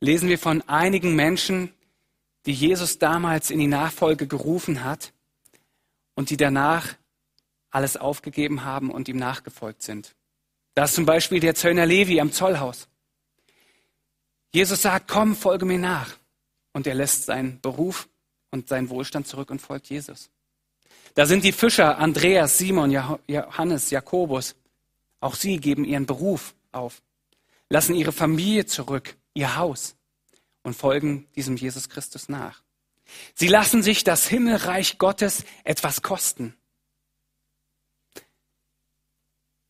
lesen 0.00 0.28
wir 0.28 0.38
von 0.38 0.62
einigen 0.68 1.14
Menschen, 1.14 1.72
die 2.46 2.52
Jesus 2.52 2.98
damals 2.98 3.50
in 3.50 3.58
die 3.58 3.66
Nachfolge 3.66 4.26
gerufen 4.26 4.84
hat 4.84 5.12
und 6.14 6.30
die 6.30 6.36
danach 6.36 6.94
alles 7.70 7.96
aufgegeben 7.96 8.64
haben 8.64 8.90
und 8.90 9.08
ihm 9.08 9.18
nachgefolgt 9.18 9.82
sind. 9.82 10.14
Da 10.74 10.84
ist 10.84 10.94
zum 10.94 11.06
Beispiel 11.06 11.40
der 11.40 11.54
Zöllner 11.54 11.86
Levi 11.86 12.20
am 12.20 12.32
Zollhaus. 12.32 12.88
Jesus 14.52 14.82
sagt, 14.82 15.08
komm, 15.08 15.34
folge 15.34 15.66
mir 15.66 15.78
nach. 15.78 16.14
Und 16.72 16.86
er 16.86 16.94
lässt 16.94 17.24
seinen 17.24 17.60
Beruf 17.60 18.08
und 18.50 18.68
seinen 18.68 18.90
Wohlstand 18.90 19.26
zurück 19.26 19.50
und 19.50 19.60
folgt 19.60 19.88
Jesus. 19.88 20.30
Da 21.14 21.26
sind 21.26 21.44
die 21.44 21.52
Fischer 21.52 21.98
Andreas, 21.98 22.58
Simon, 22.58 22.90
Johannes, 23.26 23.90
Jakobus. 23.90 24.54
Auch 25.20 25.34
sie 25.34 25.58
geben 25.58 25.84
ihren 25.84 26.06
Beruf 26.06 26.54
auf, 26.72 27.02
lassen 27.70 27.94
ihre 27.94 28.12
Familie 28.12 28.66
zurück, 28.66 29.16
ihr 29.34 29.56
Haus 29.56 29.96
und 30.66 30.74
folgen 30.74 31.28
diesem 31.36 31.56
Jesus 31.56 31.88
Christus 31.88 32.28
nach. 32.28 32.64
Sie 33.34 33.46
lassen 33.46 33.84
sich 33.84 34.02
das 34.02 34.26
Himmelreich 34.26 34.98
Gottes 34.98 35.44
etwas 35.62 36.02
kosten. 36.02 36.56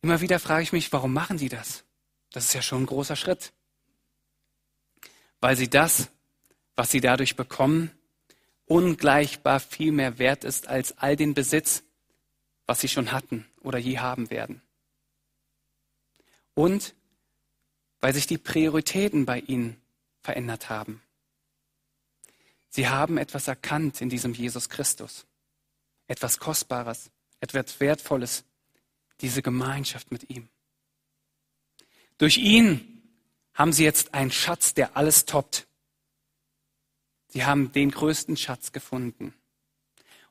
immer 0.01 0.21
wieder 0.21 0.39
frage 0.39 0.63
ich 0.63 0.73
mich, 0.73 0.91
warum 0.91 1.13
machen 1.13 1.37
sie 1.37 1.49
das? 1.49 1.83
Das 2.31 2.45
ist 2.45 2.53
ja 2.53 2.63
schon 2.63 2.81
ein 2.81 2.87
großer 2.87 3.15
Schritt. 3.15 3.53
Weil 5.39 5.55
sie 5.55 5.69
das, 5.69 6.09
was 6.75 6.89
sie 6.89 7.01
dadurch 7.01 7.35
bekommen, 7.35 7.91
ungleichbar 8.65 9.59
viel 9.59 9.91
mehr 9.91 10.17
wert 10.17 10.45
ist 10.45 10.67
als 10.67 10.97
all 10.97 11.15
den 11.15 11.35
Besitz, 11.35 11.83
was 12.65 12.79
sie 12.79 12.87
schon 12.87 13.11
hatten 13.11 13.45
oder 13.61 13.77
je 13.77 13.99
haben 13.99 14.31
werden. 14.31 14.63
Und 16.55 16.95
weil 17.99 18.15
sich 18.15 18.25
die 18.25 18.39
Prioritäten 18.39 19.25
bei 19.27 19.41
ihnen 19.41 19.79
verändert 20.27 20.69
haben. 20.69 21.01
Sie 22.67 22.89
haben 22.89 23.17
etwas 23.17 23.47
erkannt 23.47 24.01
in 24.01 24.09
diesem 24.09 24.33
Jesus 24.33 24.67
Christus. 24.67 25.25
Etwas 26.07 26.37
Kostbares, 26.37 27.11
etwas 27.39 27.79
Wertvolles, 27.79 28.43
diese 29.21 29.41
Gemeinschaft 29.41 30.11
mit 30.11 30.29
ihm. 30.29 30.49
Durch 32.17 32.39
ihn 32.39 33.03
haben 33.53 33.71
sie 33.71 33.85
jetzt 33.85 34.13
einen 34.13 34.31
Schatz, 34.31 34.73
der 34.73 34.97
alles 34.97 35.23
toppt. 35.23 35.65
Sie 37.29 37.45
haben 37.45 37.71
den 37.71 37.89
größten 37.91 38.35
Schatz 38.35 38.73
gefunden. 38.73 39.33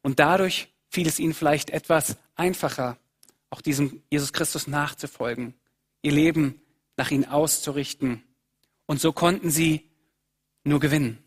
Und 0.02 0.18
dadurch 0.18 0.68
fiel 0.90 1.08
es 1.08 1.18
ihnen 1.18 1.32
vielleicht 1.32 1.70
etwas 1.70 2.18
einfacher, 2.34 2.98
auch 3.48 3.62
diesem 3.62 4.02
Jesus 4.10 4.34
Christus 4.34 4.66
nachzufolgen, 4.66 5.54
ihr 6.02 6.12
Leben 6.12 6.60
nach 6.98 7.10
ihm 7.10 7.24
auszurichten. 7.24 8.22
Und 8.86 9.00
so 9.00 9.12
konnten 9.12 9.50
sie 9.50 9.88
nur 10.64 10.80
gewinnen. 10.80 11.18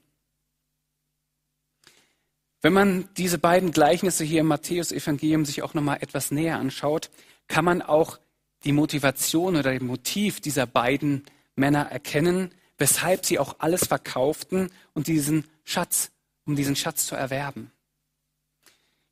Wenn 2.61 2.73
man 2.73 3.09
diese 3.15 3.37
beiden 3.37 3.71
Gleichnisse 3.71 4.23
hier 4.23 4.41
im 4.41 4.47
Matthäus-Evangelium 4.47 5.45
sich 5.45 5.61
auch 5.61 5.73
nochmal 5.73 5.99
etwas 6.01 6.31
näher 6.31 6.57
anschaut, 6.57 7.09
kann 7.47 7.63
man 7.63 7.81
auch 7.81 8.19
die 8.63 8.73
Motivation 8.73 9.55
oder 9.55 9.71
den 9.71 9.85
Motiv 9.85 10.41
dieser 10.41 10.65
beiden 10.65 11.23
Männer 11.55 11.89
erkennen, 11.89 12.53
weshalb 12.77 13.25
sie 13.25 13.39
auch 13.39 13.55
alles 13.59 13.87
verkauften 13.87 14.71
und 14.93 15.07
diesen 15.07 15.45
Schatz, 15.63 16.11
um 16.45 16.55
diesen 16.55 16.75
Schatz 16.75 17.05
zu 17.05 17.15
erwerben. 17.15 17.71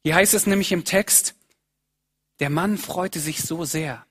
Hier 0.03 0.15
heißt 0.15 0.33
es 0.33 0.45
nämlich 0.45 0.71
im 0.71 0.85
Text, 0.85 1.35
der 2.39 2.49
Mann 2.49 2.77
freute 2.77 3.19
sich 3.19 3.41
so 3.41 3.65
sehr. 3.65 4.05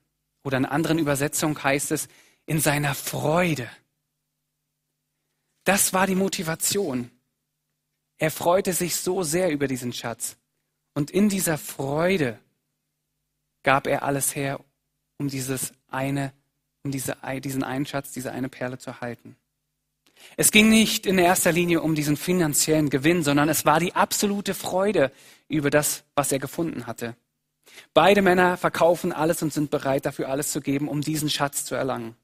Oder 0.44 0.58
in 0.58 0.66
anderen 0.66 0.98
Übersetzungen 0.98 1.62
heißt 1.62 1.90
es, 1.92 2.08
in 2.44 2.60
seiner 2.60 2.94
Freude. 2.94 3.70
Das 5.66 5.92
war 5.92 6.06
die 6.06 6.14
Motivation. 6.14 7.10
Er 8.18 8.30
freute 8.30 8.72
sich 8.72 8.94
so 8.94 9.24
sehr 9.24 9.50
über 9.50 9.66
diesen 9.66 9.92
Schatz. 9.92 10.36
Und 10.94 11.10
in 11.10 11.28
dieser 11.28 11.58
Freude 11.58 12.38
gab 13.64 13.88
er 13.88 14.04
alles 14.04 14.36
her, 14.36 14.60
um 15.18 15.28
dieses 15.28 15.72
eine, 15.88 16.32
um 16.84 16.92
diese, 16.92 17.16
diesen 17.42 17.64
einen 17.64 17.84
Schatz, 17.84 18.12
diese 18.12 18.30
eine 18.30 18.48
Perle 18.48 18.78
zu 18.78 18.90
erhalten. 18.90 19.34
Es 20.36 20.52
ging 20.52 20.70
nicht 20.70 21.04
in 21.04 21.18
erster 21.18 21.50
Linie 21.50 21.82
um 21.82 21.96
diesen 21.96 22.16
finanziellen 22.16 22.88
Gewinn, 22.88 23.24
sondern 23.24 23.48
es 23.48 23.64
war 23.64 23.80
die 23.80 23.96
absolute 23.96 24.54
Freude 24.54 25.10
über 25.48 25.68
das, 25.68 26.04
was 26.14 26.30
er 26.30 26.38
gefunden 26.38 26.86
hatte. 26.86 27.16
Beide 27.92 28.22
Männer 28.22 28.56
verkaufen 28.56 29.12
alles 29.12 29.42
und 29.42 29.52
sind 29.52 29.72
bereit, 29.72 30.06
dafür 30.06 30.28
alles 30.28 30.52
zu 30.52 30.60
geben, 30.60 30.86
um 30.86 31.00
diesen 31.00 31.28
Schatz 31.28 31.64
zu 31.64 31.74
erlangen. 31.74 32.14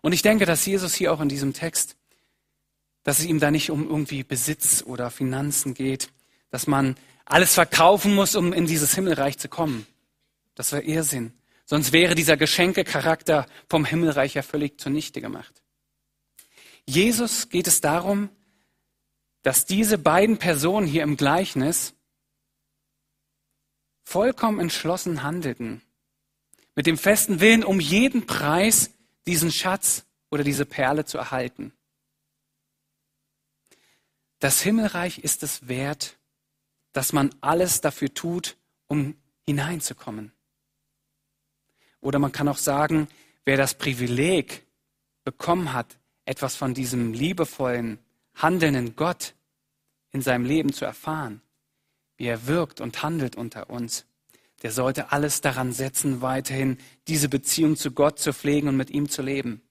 Und 0.00 0.12
ich 0.12 0.22
denke, 0.22 0.44
dass 0.44 0.66
Jesus 0.66 0.92
hier 0.94 1.12
auch 1.12 1.20
in 1.20 1.28
diesem 1.28 1.52
Text 1.52 1.96
dass 3.02 3.18
es 3.18 3.26
ihm 3.26 3.40
da 3.40 3.50
nicht 3.50 3.70
um 3.70 3.88
irgendwie 3.88 4.22
Besitz 4.22 4.82
oder 4.84 5.10
Finanzen 5.10 5.74
geht, 5.74 6.10
dass 6.50 6.66
man 6.66 6.96
alles 7.24 7.54
verkaufen 7.54 8.14
muss, 8.14 8.34
um 8.34 8.52
in 8.52 8.66
dieses 8.66 8.94
Himmelreich 8.94 9.38
zu 9.38 9.48
kommen. 9.48 9.86
Das 10.54 10.72
wäre 10.72 10.82
Irrsinn. 10.82 11.32
Sonst 11.64 11.92
wäre 11.92 12.14
dieser 12.14 12.36
Geschenkecharakter 12.36 13.46
vom 13.68 13.84
Himmelreich 13.84 14.34
ja 14.34 14.42
völlig 14.42 14.80
zunichte 14.80 15.20
gemacht. 15.20 15.62
Jesus 16.84 17.48
geht 17.48 17.68
es 17.68 17.80
darum, 17.80 18.28
dass 19.42 19.66
diese 19.66 19.96
beiden 19.96 20.38
Personen 20.38 20.86
hier 20.86 21.02
im 21.02 21.16
Gleichnis 21.16 21.94
vollkommen 24.02 24.58
entschlossen 24.58 25.22
handelten. 25.22 25.82
Mit 26.74 26.86
dem 26.86 26.98
festen 26.98 27.38
Willen, 27.40 27.62
um 27.64 27.78
jeden 27.78 28.26
Preis 28.26 28.90
diesen 29.26 29.52
Schatz 29.52 30.04
oder 30.30 30.42
diese 30.42 30.66
Perle 30.66 31.04
zu 31.04 31.18
erhalten. 31.18 31.72
Das 34.40 34.62
Himmelreich 34.62 35.18
ist 35.18 35.42
es 35.42 35.68
wert, 35.68 36.18
dass 36.92 37.12
man 37.12 37.30
alles 37.40 37.82
dafür 37.82 38.12
tut, 38.12 38.56
um 38.88 39.14
hineinzukommen. 39.46 40.32
Oder 42.00 42.18
man 42.18 42.32
kann 42.32 42.48
auch 42.48 42.56
sagen, 42.56 43.06
wer 43.44 43.58
das 43.58 43.74
Privileg 43.74 44.66
bekommen 45.24 45.74
hat, 45.74 45.98
etwas 46.24 46.56
von 46.56 46.72
diesem 46.72 47.12
liebevollen, 47.12 47.98
handelnden 48.34 48.96
Gott 48.96 49.34
in 50.10 50.22
seinem 50.22 50.46
Leben 50.46 50.72
zu 50.72 50.86
erfahren, 50.86 51.42
wie 52.16 52.26
er 52.26 52.46
wirkt 52.46 52.80
und 52.80 53.02
handelt 53.02 53.36
unter 53.36 53.68
uns, 53.68 54.06
der 54.62 54.72
sollte 54.72 55.12
alles 55.12 55.42
daran 55.42 55.72
setzen, 55.72 56.22
weiterhin 56.22 56.78
diese 57.08 57.28
Beziehung 57.28 57.76
zu 57.76 57.92
Gott 57.92 58.18
zu 58.18 58.32
pflegen 58.32 58.68
und 58.68 58.76
mit 58.76 58.90
ihm 58.90 59.08
zu 59.08 59.22
leben. 59.22 59.62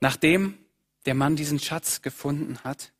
Nachdem 0.00 0.61
der 1.06 1.14
Mann 1.14 1.36
diesen 1.36 1.58
Schatz 1.58 2.02
gefunden 2.02 2.58
hat 2.64 2.92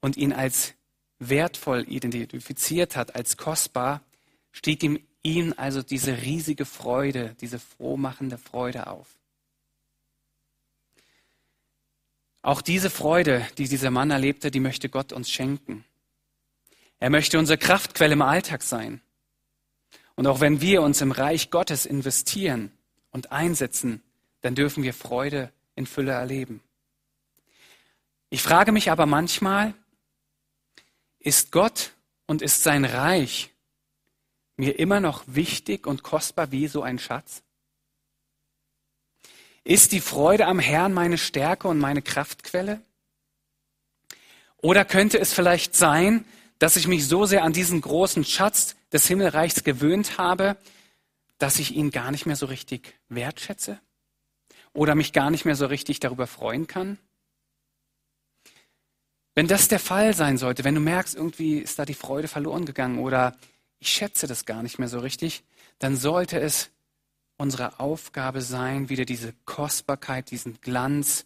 und 0.00 0.16
ihn 0.16 0.32
als 0.32 0.74
wertvoll 1.18 1.84
identifiziert 1.88 2.96
hat, 2.96 3.14
als 3.14 3.36
kostbar, 3.36 4.02
stieg 4.52 4.82
ihm 4.82 4.98
ihm 5.22 5.54
also 5.56 5.82
diese 5.82 6.22
riesige 6.22 6.64
Freude, 6.64 7.36
diese 7.40 7.58
frohmachende 7.58 8.38
Freude 8.38 8.88
auf. 8.88 9.08
Auch 12.42 12.60
diese 12.60 12.90
Freude, 12.90 13.46
die 13.56 13.68
dieser 13.68 13.92
Mann 13.92 14.10
erlebte, 14.10 14.50
die 14.50 14.60
möchte 14.60 14.88
Gott 14.88 15.12
uns 15.12 15.30
schenken. 15.30 15.84
Er 16.98 17.10
möchte 17.10 17.38
unsere 17.38 17.56
Kraftquelle 17.56 18.14
im 18.14 18.22
Alltag 18.22 18.62
sein. 18.62 19.00
Und 20.16 20.26
auch 20.26 20.40
wenn 20.40 20.60
wir 20.60 20.82
uns 20.82 21.00
im 21.00 21.12
Reich 21.12 21.50
Gottes 21.50 21.86
investieren 21.86 22.72
und 23.10 23.30
einsetzen, 23.30 24.02
dann 24.40 24.56
dürfen 24.56 24.82
wir 24.82 24.92
Freude 24.92 25.52
in 25.76 25.86
Fülle 25.86 26.12
erleben. 26.12 26.60
Ich 28.32 28.42
frage 28.42 28.72
mich 28.72 28.90
aber 28.90 29.04
manchmal, 29.04 29.74
ist 31.18 31.52
Gott 31.52 31.92
und 32.24 32.40
ist 32.40 32.62
sein 32.62 32.86
Reich 32.86 33.50
mir 34.56 34.78
immer 34.78 35.00
noch 35.00 35.24
wichtig 35.26 35.86
und 35.86 36.02
kostbar 36.02 36.50
wie 36.50 36.66
so 36.66 36.82
ein 36.82 36.98
Schatz? 36.98 37.42
Ist 39.64 39.92
die 39.92 40.00
Freude 40.00 40.46
am 40.46 40.60
Herrn 40.60 40.94
meine 40.94 41.18
Stärke 41.18 41.68
und 41.68 41.78
meine 41.78 42.00
Kraftquelle? 42.00 42.80
Oder 44.62 44.86
könnte 44.86 45.18
es 45.18 45.34
vielleicht 45.34 45.76
sein, 45.76 46.24
dass 46.58 46.76
ich 46.76 46.88
mich 46.88 47.06
so 47.06 47.26
sehr 47.26 47.44
an 47.44 47.52
diesen 47.52 47.82
großen 47.82 48.24
Schatz 48.24 48.76
des 48.94 49.06
Himmelreichs 49.06 49.62
gewöhnt 49.62 50.16
habe, 50.16 50.56
dass 51.36 51.58
ich 51.58 51.72
ihn 51.72 51.90
gar 51.90 52.10
nicht 52.10 52.24
mehr 52.24 52.36
so 52.36 52.46
richtig 52.46 52.98
wertschätze? 53.10 53.78
Oder 54.72 54.94
mich 54.94 55.12
gar 55.12 55.28
nicht 55.30 55.44
mehr 55.44 55.54
so 55.54 55.66
richtig 55.66 56.00
darüber 56.00 56.26
freuen 56.26 56.66
kann? 56.66 56.98
Wenn 59.34 59.48
das 59.48 59.68
der 59.68 59.78
Fall 59.78 60.14
sein 60.14 60.36
sollte, 60.36 60.64
wenn 60.64 60.74
du 60.74 60.80
merkst, 60.80 61.14
irgendwie 61.14 61.58
ist 61.58 61.78
da 61.78 61.84
die 61.84 61.94
Freude 61.94 62.28
verloren 62.28 62.66
gegangen 62.66 62.98
oder 62.98 63.36
ich 63.78 63.88
schätze 63.88 64.26
das 64.26 64.44
gar 64.44 64.62
nicht 64.62 64.78
mehr 64.78 64.88
so 64.88 64.98
richtig, 64.98 65.42
dann 65.78 65.96
sollte 65.96 66.38
es 66.38 66.70
unsere 67.38 67.80
Aufgabe 67.80 68.42
sein, 68.42 68.88
wieder 68.88 69.04
diese 69.04 69.32
Kostbarkeit, 69.44 70.30
diesen 70.30 70.60
Glanz 70.60 71.24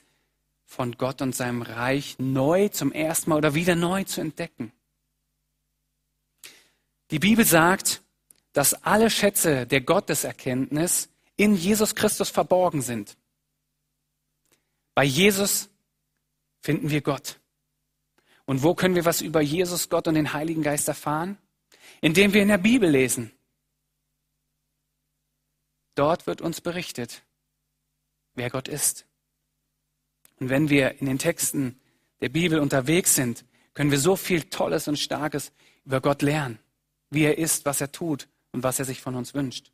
von 0.64 0.92
Gott 0.92 1.20
und 1.20 1.34
seinem 1.34 1.62
Reich 1.62 2.16
neu 2.18 2.68
zum 2.68 2.92
ersten 2.92 3.30
Mal 3.30 3.36
oder 3.36 3.54
wieder 3.54 3.74
neu 3.74 4.04
zu 4.04 4.20
entdecken. 4.20 4.72
Die 7.10 7.18
Bibel 7.18 7.44
sagt, 7.44 8.02
dass 8.52 8.82
alle 8.84 9.10
Schätze 9.10 9.66
der 9.66 9.80
Gotteserkenntnis 9.80 11.08
in 11.36 11.54
Jesus 11.54 11.94
Christus 11.94 12.30
verborgen 12.30 12.82
sind. 12.82 13.16
Bei 14.94 15.04
Jesus 15.04 15.68
finden 16.62 16.90
wir 16.90 17.02
Gott. 17.02 17.38
Und 18.46 18.62
wo 18.62 18.74
können 18.74 18.94
wir 18.94 19.04
was 19.04 19.20
über 19.20 19.40
Jesus, 19.40 19.88
Gott 19.88 20.09
und 20.09 20.14
den 20.14 20.32
Heiligen 20.32 20.62
Geist 20.62 20.88
erfahren? 20.88 21.37
Indem 22.00 22.32
wir 22.32 22.42
in 22.42 22.48
der 22.48 22.59
Bibel 22.59 22.88
lesen. 22.88 23.32
Dort 25.94 26.26
wird 26.26 26.40
uns 26.40 26.61
berichtet, 26.61 27.22
wer 28.35 28.50
Gott 28.50 28.68
ist. 28.68 29.06
Und 30.38 30.50
wenn 30.50 30.68
wir 30.68 31.00
in 31.00 31.06
den 31.06 31.18
Texten 31.18 31.80
der 32.20 32.28
Bibel 32.28 32.61
unterwegs 32.61 33.14
sind, 33.14 33.44
können 33.74 33.90
wir 33.90 33.98
so 33.98 34.16
viel 34.16 34.42
Tolles 34.44 34.88
und 34.88 34.98
Starkes 34.98 35.52
über 35.85 36.00
Gott 36.00 36.22
lernen, 36.22 36.59
wie 37.11 37.24
er 37.24 37.38
ist, 37.38 37.64
was 37.64 37.80
er 37.80 37.92
tut 37.92 38.28
und 38.52 38.62
was 38.62 38.78
er 38.78 38.85
sich 38.85 39.00
von 39.00 39.14
uns 39.14 39.35
wünscht. 39.35 39.72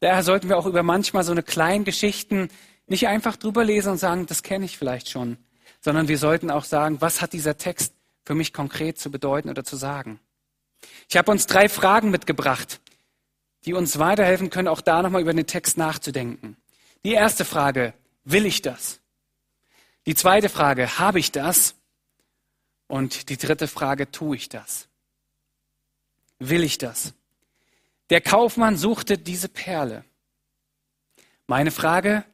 Daher 0.00 0.22
sollten 0.22 0.48
wir 0.48 0.58
auch 0.58 0.66
über 0.66 0.82
manchmal 0.82 1.24
so 1.24 1.32
eine 1.32 1.42
kleinen 1.42 1.84
Geschichten 1.84 2.48
nicht 2.86 3.06
einfach 3.06 3.36
drüber 3.36 3.64
lesen 3.64 3.92
und 3.92 3.98
sagen, 3.98 4.26
das 4.26 4.42
kenne 4.42 4.64
ich 4.64 4.76
vielleicht 4.76 5.08
schon, 5.08 5.36
sondern 5.80 6.08
wir 6.08 6.18
sollten 6.18 6.50
auch 6.50 6.64
sagen, 6.64 7.00
was 7.00 7.20
hat 7.20 7.32
dieser 7.32 7.56
Text 7.56 7.94
für 8.30 8.36
mich 8.36 8.52
konkret 8.52 8.96
zu 8.96 9.10
bedeuten 9.10 9.50
oder 9.50 9.64
zu 9.64 9.74
sagen. 9.74 10.20
Ich 11.08 11.16
habe 11.16 11.32
uns 11.32 11.48
drei 11.48 11.68
Fragen 11.68 12.12
mitgebracht, 12.12 12.80
die 13.64 13.74
uns 13.74 13.98
weiterhelfen 13.98 14.50
können, 14.50 14.68
auch 14.68 14.82
da 14.82 15.02
nochmal 15.02 15.22
über 15.22 15.34
den 15.34 15.48
Text 15.48 15.76
nachzudenken. 15.76 16.56
Die 17.04 17.10
erste 17.10 17.44
Frage, 17.44 17.92
will 18.22 18.46
ich 18.46 18.62
das? 18.62 19.00
Die 20.06 20.14
zweite 20.14 20.48
Frage, 20.48 21.00
habe 21.00 21.18
ich 21.18 21.32
das? 21.32 21.74
Und 22.86 23.30
die 23.30 23.36
dritte 23.36 23.66
Frage, 23.66 24.12
tue 24.12 24.36
ich 24.36 24.48
das? 24.48 24.86
Will 26.38 26.62
ich 26.62 26.78
das? 26.78 27.14
Der 28.10 28.20
Kaufmann 28.20 28.76
suchte 28.76 29.18
diese 29.18 29.48
Perle. 29.48 30.04
Meine 31.48 31.72
Frage, 31.72 32.24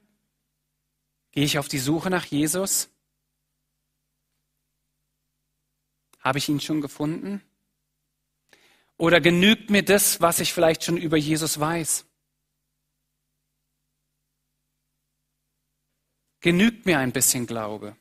gehe 1.33 1.45
ich 1.45 1.59
auf 1.59 1.69
die 1.69 1.79
Suche 1.79 2.11
nach 2.11 2.27
Jesus? 2.27 2.91
Habe 6.27 6.39
ich 6.39 6.49
ihn 6.49 6.59
schon 6.59 6.81
gefunden? 6.81 7.41
Oder 8.97 9.21
genügt 9.21 9.71
mir 9.71 9.85
das, 9.85 10.21
was 10.21 10.41
ich 10.41 10.53
vielleicht 10.53 10.83
schon 10.83 10.97
über 10.97 11.17
Jesus 11.17 11.61
weiß? 11.61 12.05
Genügt 16.41 16.85
mir 16.85 16.99
ein 16.99 17.12
bisschen 17.12 17.47
Glaube? 17.47 17.97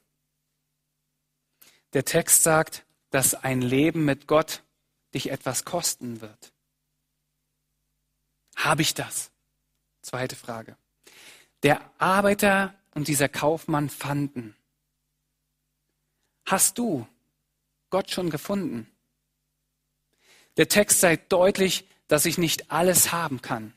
Der 1.94 2.04
Text 2.04 2.42
sagt, 2.42 2.88
dass 3.12 3.36
ein 3.36 3.62
Leben 3.62 4.06
mit 4.06 4.26
Gott 4.26 4.64
dich 5.14 5.30
etwas 5.30 5.64
kosten 5.64 6.20
wird. 6.20 6.52
Habe 8.56 8.82
ich 8.82 8.96
das? 8.96 9.30
Zweite 10.02 10.36
Frage. 10.36 10.76
Der 11.62 11.80
Arbeiter 12.00 12.74
und 12.96 13.08
dieser 13.08 13.30
Kaufmann 13.30 13.88
fanden. 13.88 14.56
Hast 16.48 16.80
du 16.80 17.08
Gott 17.96 18.12
schon 18.12 18.30
gefunden? 18.30 18.92
Der 20.58 20.68
Text 20.68 21.00
zeigt 21.00 21.32
deutlich, 21.32 21.86
dass 22.10 22.26
ich 22.26 22.38
nicht 22.38 22.70
alles 22.70 23.14
haben 23.14 23.42
kann. 23.42 23.72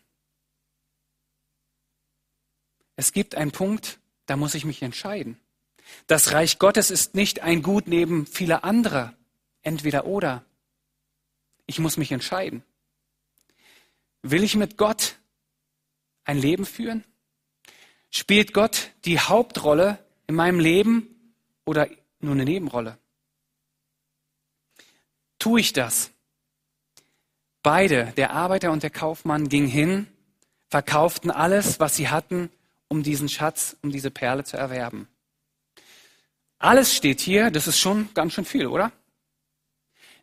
Es 2.96 3.12
gibt 3.12 3.37
einen 3.37 3.52
Punkt, 3.52 4.00
da 4.26 4.37
muss 4.37 4.57
ich 4.57 4.64
mich 4.64 4.83
entscheiden. 4.83 5.38
Das 6.09 6.33
Reich 6.33 6.59
Gottes 6.59 6.90
ist 6.90 7.14
nicht 7.14 7.42
ein 7.42 7.62
Gut 7.62 7.87
neben 7.87 8.26
vieler 8.26 8.64
anderer. 8.64 9.14
Entweder 9.62 10.04
oder. 10.04 10.44
Ich 11.66 11.78
muss 11.78 11.96
mich 11.96 12.11
entscheiden. 12.11 12.64
Will 14.22 14.42
ich 14.42 14.57
mit 14.57 14.76
Gott 14.76 15.14
ein 16.24 16.38
Leben 16.38 16.66
führen? 16.66 17.04
Spielt 18.11 18.52
Gott 18.52 18.90
die 19.04 19.20
Hauptrolle 19.20 20.04
in 20.26 20.35
meinem 20.35 20.59
Leben 20.59 21.33
oder 21.64 21.88
nur 22.18 22.33
eine 22.33 22.44
Nebenrolle? 22.44 22.98
Tue 25.48 25.61
ich 25.61 25.72
das? 25.72 26.11
Beide, 27.62 28.12
der 28.18 28.32
Arbeiter 28.32 28.70
und 28.70 28.82
der 28.82 28.90
Kaufmann, 28.90 29.48
gingen 29.48 29.66
hin, 29.66 30.06
verkauften 30.68 31.30
alles, 31.30 31.80
was 31.80 31.96
sie 31.96 32.11
hatten, 32.11 32.50
um 32.88 33.02
diesen 33.02 33.30
Schatz, 33.30 33.74
um 33.80 33.90
diese 33.90 34.11
Perle 34.11 34.44
zu 34.44 34.58
erwerben. 34.58 35.08
Alles 36.58 36.94
steht 36.94 37.20
hier, 37.20 37.50
das 37.50 37.66
ist 37.66 37.78
schon 37.78 38.11
ganz 38.12 38.34
schön 38.34 38.44
viel, 38.44 38.66
oder? 38.66 38.92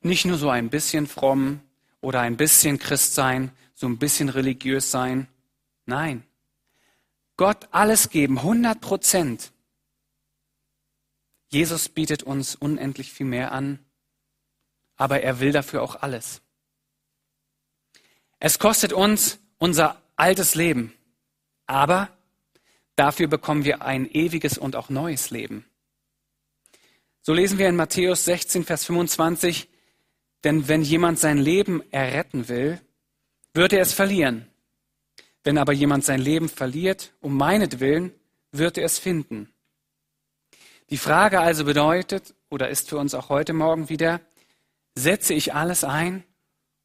Nicht 0.03 0.25
nur 0.25 0.37
so 0.37 0.51
ein 0.51 0.69
bisschen 0.69 1.07
fromm 1.07 1.59
oder 2.01 2.19
ein 2.19 2.37
bisschen 2.37 2.77
Christ 2.77 3.15
sein, 3.15 3.51
so 3.73 3.87
ein 3.87 3.97
bisschen 3.97 4.29
religiös 4.29 4.91
sein. 4.91 5.27
Nein. 5.87 6.23
Gott 7.35 7.67
alles 7.71 8.11
geben, 8.11 8.37
100 8.37 8.79
Prozent. 8.79 9.51
Jesus 11.47 11.89
bietet 11.89 12.21
uns 12.21 12.53
unendlich 12.53 13.11
viel 13.11 13.25
mehr 13.25 13.53
an, 13.53 13.79
aber 14.95 15.21
er 15.21 15.39
will 15.39 15.51
dafür 15.51 15.81
auch 15.81 15.95
alles. 16.01 16.41
Es 18.39 18.59
kostet 18.59 18.93
uns 18.93 19.39
unser 19.57 20.01
altes 20.15 20.55
Leben, 20.55 20.93
aber 21.65 22.09
dafür 22.95 23.27
bekommen 23.27 23.65
wir 23.65 23.81
ein 23.81 24.09
ewiges 24.09 24.57
und 24.57 24.75
auch 24.75 24.89
neues 24.89 25.29
Leben. 25.29 25.65
So 27.21 27.33
lesen 27.33 27.57
wir 27.57 27.67
in 27.67 27.75
Matthäus 27.75 28.25
16, 28.25 28.65
Vers 28.65 28.85
25, 28.85 29.67
denn 30.43 30.67
wenn 30.67 30.83
jemand 30.83 31.17
sein 31.17 31.39
Leben 31.39 31.81
erretten 31.91 32.47
will, 32.49 32.79
wird 33.53 33.73
er 33.73 33.81
es 33.81 33.93
verlieren. 33.93 34.47
Wenn 35.43 35.57
aber 35.57 35.73
jemand 35.73 36.03
sein 36.03 36.21
Leben 36.21 36.49
verliert, 36.49 37.13
um 37.21 37.35
meinetwillen, 37.35 38.13
wird 38.51 38.77
er 38.77 38.85
es 38.85 38.99
finden. 38.99 39.51
Die 40.91 40.97
Frage 40.97 41.39
also 41.39 41.65
bedeutet, 41.65 42.35
oder 42.49 42.69
ist 42.69 42.89
für 42.89 42.97
uns 42.97 43.15
auch 43.15 43.29
heute 43.29 43.53
Morgen 43.53 43.89
wieder, 43.89 44.21
setze 44.95 45.33
ich 45.33 45.53
alles 45.53 45.83
ein, 45.83 46.23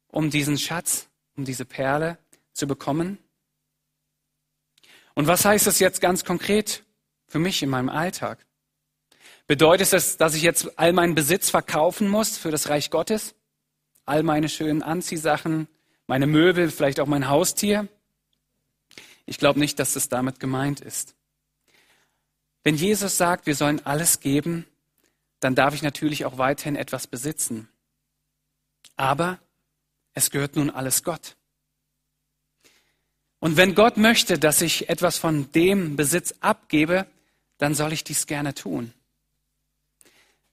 um 0.07 0.29
diesen 0.29 0.57
Schatz 0.57 1.07
um 1.35 1.45
diese 1.45 1.65
Perle 1.65 2.17
zu 2.53 2.67
bekommen? 2.67 3.17
Und 5.13 5.27
was 5.27 5.45
heißt 5.45 5.67
das 5.67 5.79
jetzt 5.79 6.01
ganz 6.01 6.23
konkret 6.23 6.83
für 7.27 7.39
mich 7.39 7.63
in 7.63 7.69
meinem 7.69 7.89
Alltag? 7.89 8.45
Bedeutet 9.47 9.91
es, 9.93 10.17
dass 10.17 10.35
ich 10.35 10.43
jetzt 10.43 10.77
all 10.79 10.93
meinen 10.93 11.15
Besitz 11.15 11.49
verkaufen 11.49 12.07
muss 12.07 12.37
für 12.37 12.51
das 12.51 12.69
Reich 12.69 12.89
Gottes? 12.89 13.35
All 14.05 14.23
meine 14.23 14.49
schönen 14.49 14.81
Anziehsachen, 14.81 15.67
meine 16.07 16.27
Möbel, 16.27 16.69
vielleicht 16.71 16.99
auch 16.99 17.07
mein 17.07 17.27
Haustier? 17.27 17.87
Ich 19.25 19.37
glaube 19.37 19.59
nicht, 19.59 19.79
dass 19.79 19.93
das 19.93 20.09
damit 20.09 20.39
gemeint 20.39 20.79
ist. 20.79 21.15
Wenn 22.63 22.75
Jesus 22.75 23.17
sagt, 23.17 23.45
wir 23.45 23.55
sollen 23.55 23.85
alles 23.85 24.19
geben, 24.19 24.65
dann 25.39 25.55
darf 25.55 25.73
ich 25.73 25.81
natürlich 25.81 26.25
auch 26.25 26.37
weiterhin 26.37 26.75
etwas 26.75 27.07
besitzen. 27.07 27.67
Aber 28.95 29.39
es 30.13 30.31
gehört 30.31 30.55
nun 30.55 30.69
alles 30.69 31.03
Gott. 31.03 31.35
Und 33.39 33.57
wenn 33.57 33.73
Gott 33.73 33.97
möchte, 33.97 34.37
dass 34.37 34.61
ich 34.61 34.89
etwas 34.89 35.17
von 35.17 35.51
dem 35.51 35.95
Besitz 35.95 36.35
abgebe, 36.41 37.07
dann 37.57 37.73
soll 37.73 37.91
ich 37.93 38.03
dies 38.03 38.27
gerne 38.27 38.53
tun. 38.53 38.93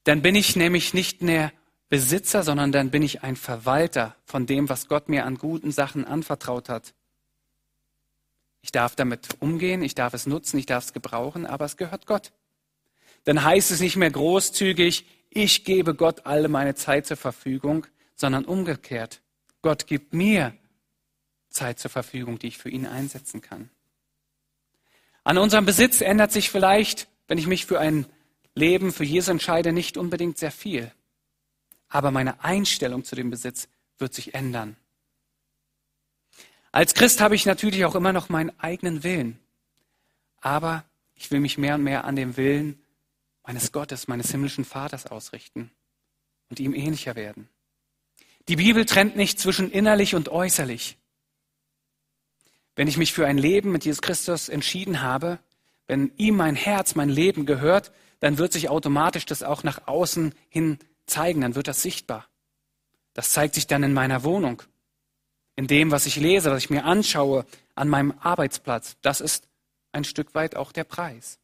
Dann 0.05 0.23
bin 0.23 0.35
ich 0.35 0.57
nämlich 0.57 0.95
nicht 0.95 1.21
mehr 1.21 1.53
Besitzer, 1.91 2.43
sondern 2.43 2.73
dann 2.73 2.91
bin 2.91 3.03
ich 3.03 3.23
ein 3.23 3.37
Verwalter 3.37 4.17
von 4.25 4.47
dem, 4.47 4.69
was 4.69 4.89
Gott 4.89 5.09
mir 5.09 5.25
an 5.25 5.37
guten 5.37 5.71
Sachen 5.71 6.05
anvertraut 6.05 6.69
hat. 6.69 6.95
Ich 8.63 8.73
darf 8.73 8.97
damit 8.97 9.37
umgehen, 9.41 9.83
ich 9.83 9.95
darf 9.95 10.15
es 10.15 10.27
nutzen, 10.27 10.59
ich 10.59 10.67
darf 10.67 10.85
es 10.85 10.93
gebrauchen, 10.93 11.47
aber 11.47 11.65
es 11.65 11.77
gehört 11.77 12.07
Gott. 12.07 12.33
Dann 13.25 13.43
heißt 13.43 13.71
es 13.71 13.81
nicht 13.81 13.97
mehr 13.97 14.11
großzügig, 14.11 15.05
ich 15.31 15.65
gebe 15.65 15.95
Gott 15.95 16.27
alle 16.27 16.49
meine 16.49 16.75
Zeit 16.75 17.07
zur 17.07 17.17
Verfügung, 17.17 17.87
sondern 18.19 18.45
umgekehrt. 18.45 19.23
Gott 19.63 19.87
gibt 19.87 20.13
mir 20.13 20.55
Zeit 21.49 21.79
zur 21.79 21.91
Verfügung, 21.91 22.39
die 22.39 22.49
ich 22.49 22.59
für 22.59 22.69
ihn 22.69 22.87
einsetzen 22.87 23.41
kann. 23.41 23.71
An 25.25 25.39
unserem 25.39 25.65
Besitz 25.65 26.01
ändert 26.01 26.33
sich 26.33 26.51
vielleicht, 26.51 27.09
wenn 27.27 27.39
ich 27.39 27.47
mich 27.47 27.67
für 27.67 27.81
ein 27.81 28.07
Leben 28.55 28.93
für 28.93 29.05
Jesus 29.05 29.29
entscheide, 29.29 29.73
nicht 29.73 29.97
unbedingt 29.97 30.39
sehr 30.39 30.51
viel. 30.51 30.93
Aber 31.89 32.11
meine 32.11 32.43
Einstellung 32.43 33.05
zu 33.05 33.15
dem 33.15 33.31
Besitz 33.31 33.69
wird 33.99 34.15
sich 34.15 34.35
ändern. 34.35 34.77
Als 36.73 36.95
Christ 36.95 37.21
habe 37.21 37.35
ich 37.35 37.47
natürlich 37.47 37.85
auch 37.85 37.95
immer 37.95 38.13
noch 38.13 38.29
meinen 38.29 38.59
eigenen 38.59 39.03
Willen. 39.05 39.39
Aber 40.41 40.85
ich 41.15 41.31
will 41.31 41.41
mich 41.41 41.59
mehr 41.59 41.77
und 41.77 41.83
mehr 41.83 42.05
an 42.05 42.17
dem 42.17 42.37
Willen 42.37 42.83
meines 43.43 43.73
Gottes, 43.73 44.09
meines 44.09 44.31
himmlischen 44.31 44.65
Vaters 44.65 45.07
ausrichten 45.07 45.71
und 46.51 46.61
ihm 46.61 46.75
ähnlicher 46.75 47.17
werden. 47.17 47.49
Die 48.49 48.57
Bibel 48.57 48.87
trennt 48.87 49.15
nicht 49.15 49.39
zwischen 49.39 49.71
innerlich 49.71 50.15
und 50.15 50.31
äußerlich. 50.31 50.97
Wenn 52.75 52.89
ich 52.89 52.97
mich 52.97 53.13
für 53.13 53.27
ein 53.27 53.37
Leben 53.37 53.73
mit 53.73 53.85
Jesus 53.85 54.01
Christus 54.01 54.49
entschieden 54.49 55.03
habe, 55.03 55.39
wenn 55.87 56.13
ihm 56.17 56.37
mein 56.37 56.55
Herz, 56.55 56.95
mein 56.95 57.11
Leben 57.11 57.45
gehört, 57.45 57.93
dann 58.21 58.39
wird 58.39 58.53
sich 58.53 58.69
automatisch 58.69 59.27
das 59.27 59.43
auch 59.43 59.63
nach 59.65 59.87
außen 59.87 60.35
hin 60.49 60.79
zeigen, 61.07 61.43
dann 61.43 61.55
wird 61.55 61.69
das 61.69 61.83
sichtbar. 61.83 62.27
Das 63.13 63.31
zeigt 63.31 63.55
sich 63.55 63.67
dann 63.67 63.83
in 63.83 63.93
meiner 63.93 64.23
Wohnung, 64.25 64.63
in 65.57 65.67
dem, 65.67 65.91
was 65.91 66.07
ich 66.07 66.17
lese, 66.17 66.51
was 66.51 66.65
ich 66.65 66.71
mir 66.71 66.85
anschaue, 66.85 67.45
an 67.75 67.89
meinem 67.89 68.15
Arbeitsplatz. 68.21 68.97
Das 69.03 69.21
ist 69.21 69.49
ein 69.93 70.05
Stück 70.05 70.35
weit 70.35 70.57
auch 70.57 70.73
der 70.73 70.85
Preis. 70.85 71.39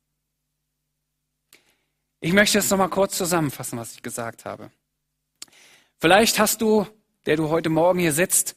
Ich 2.20 2.32
möchte 2.32 2.58
jetzt 2.58 2.70
nochmal 2.70 2.90
kurz 2.90 3.18
zusammenfassen, 3.18 3.78
was 3.78 3.92
ich 3.92 4.02
gesagt 4.02 4.44
habe. 4.44 4.70
Vielleicht 5.98 6.38
hast 6.38 6.61
du, 6.61 6.87
der 7.26 7.37
du 7.37 7.48
heute 7.48 7.70
Morgen 7.70 7.98
hier 7.98 8.12
sitzt, 8.12 8.57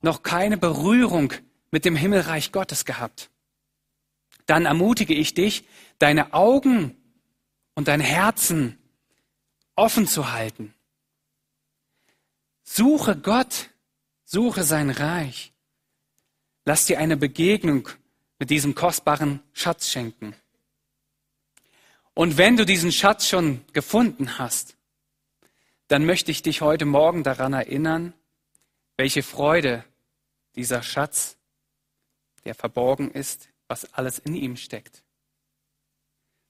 noch 0.00 0.22
keine 0.22 0.56
Berührung 0.56 1.32
mit 1.70 1.84
dem 1.84 1.96
Himmelreich 1.96 2.52
Gottes 2.52 2.84
gehabt. 2.84 3.30
Dann 4.46 4.66
ermutige 4.66 5.14
ich 5.14 5.34
dich, 5.34 5.64
deine 5.98 6.34
Augen 6.34 6.96
und 7.74 7.88
dein 7.88 8.00
Herzen 8.00 8.78
offen 9.76 10.06
zu 10.06 10.32
halten. 10.32 10.74
Suche 12.62 13.16
Gott, 13.16 13.70
suche 14.24 14.64
sein 14.64 14.90
Reich. 14.90 15.52
Lass 16.64 16.86
dir 16.86 16.98
eine 16.98 17.16
Begegnung 17.16 17.88
mit 18.38 18.50
diesem 18.50 18.74
kostbaren 18.74 19.42
Schatz 19.52 19.88
schenken. 19.88 20.34
Und 22.14 22.36
wenn 22.36 22.56
du 22.56 22.66
diesen 22.66 22.92
Schatz 22.92 23.28
schon 23.28 23.64
gefunden 23.72 24.38
hast, 24.38 24.76
dann 25.88 26.06
möchte 26.06 26.30
ich 26.30 26.42
dich 26.42 26.60
heute 26.60 26.84
Morgen 26.84 27.22
daran 27.22 27.52
erinnern, 27.52 28.14
welche 28.96 29.22
Freude 29.22 29.84
dieser 30.54 30.82
Schatz, 30.82 31.36
der 32.44 32.54
verborgen 32.54 33.10
ist, 33.10 33.48
was 33.68 33.92
alles 33.94 34.18
in 34.18 34.34
ihm 34.34 34.56
steckt. 34.56 35.02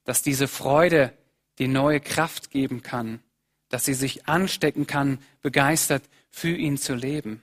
Dass 0.05 0.23
diese 0.23 0.49
Freude 0.49 1.17
die 1.59 1.69
neue 1.69 2.01
Kraft 2.01 2.51
geben 2.51 2.83
kann, 2.83 3.21
dass 3.69 3.85
sie 3.85 3.95
sich 3.95 4.27
anstecken 4.27 4.87
kann, 4.87 5.19
begeistert 5.41 6.03
für 6.31 6.57
ihn 6.57 6.77
zu 6.79 6.95
leben. 6.95 7.43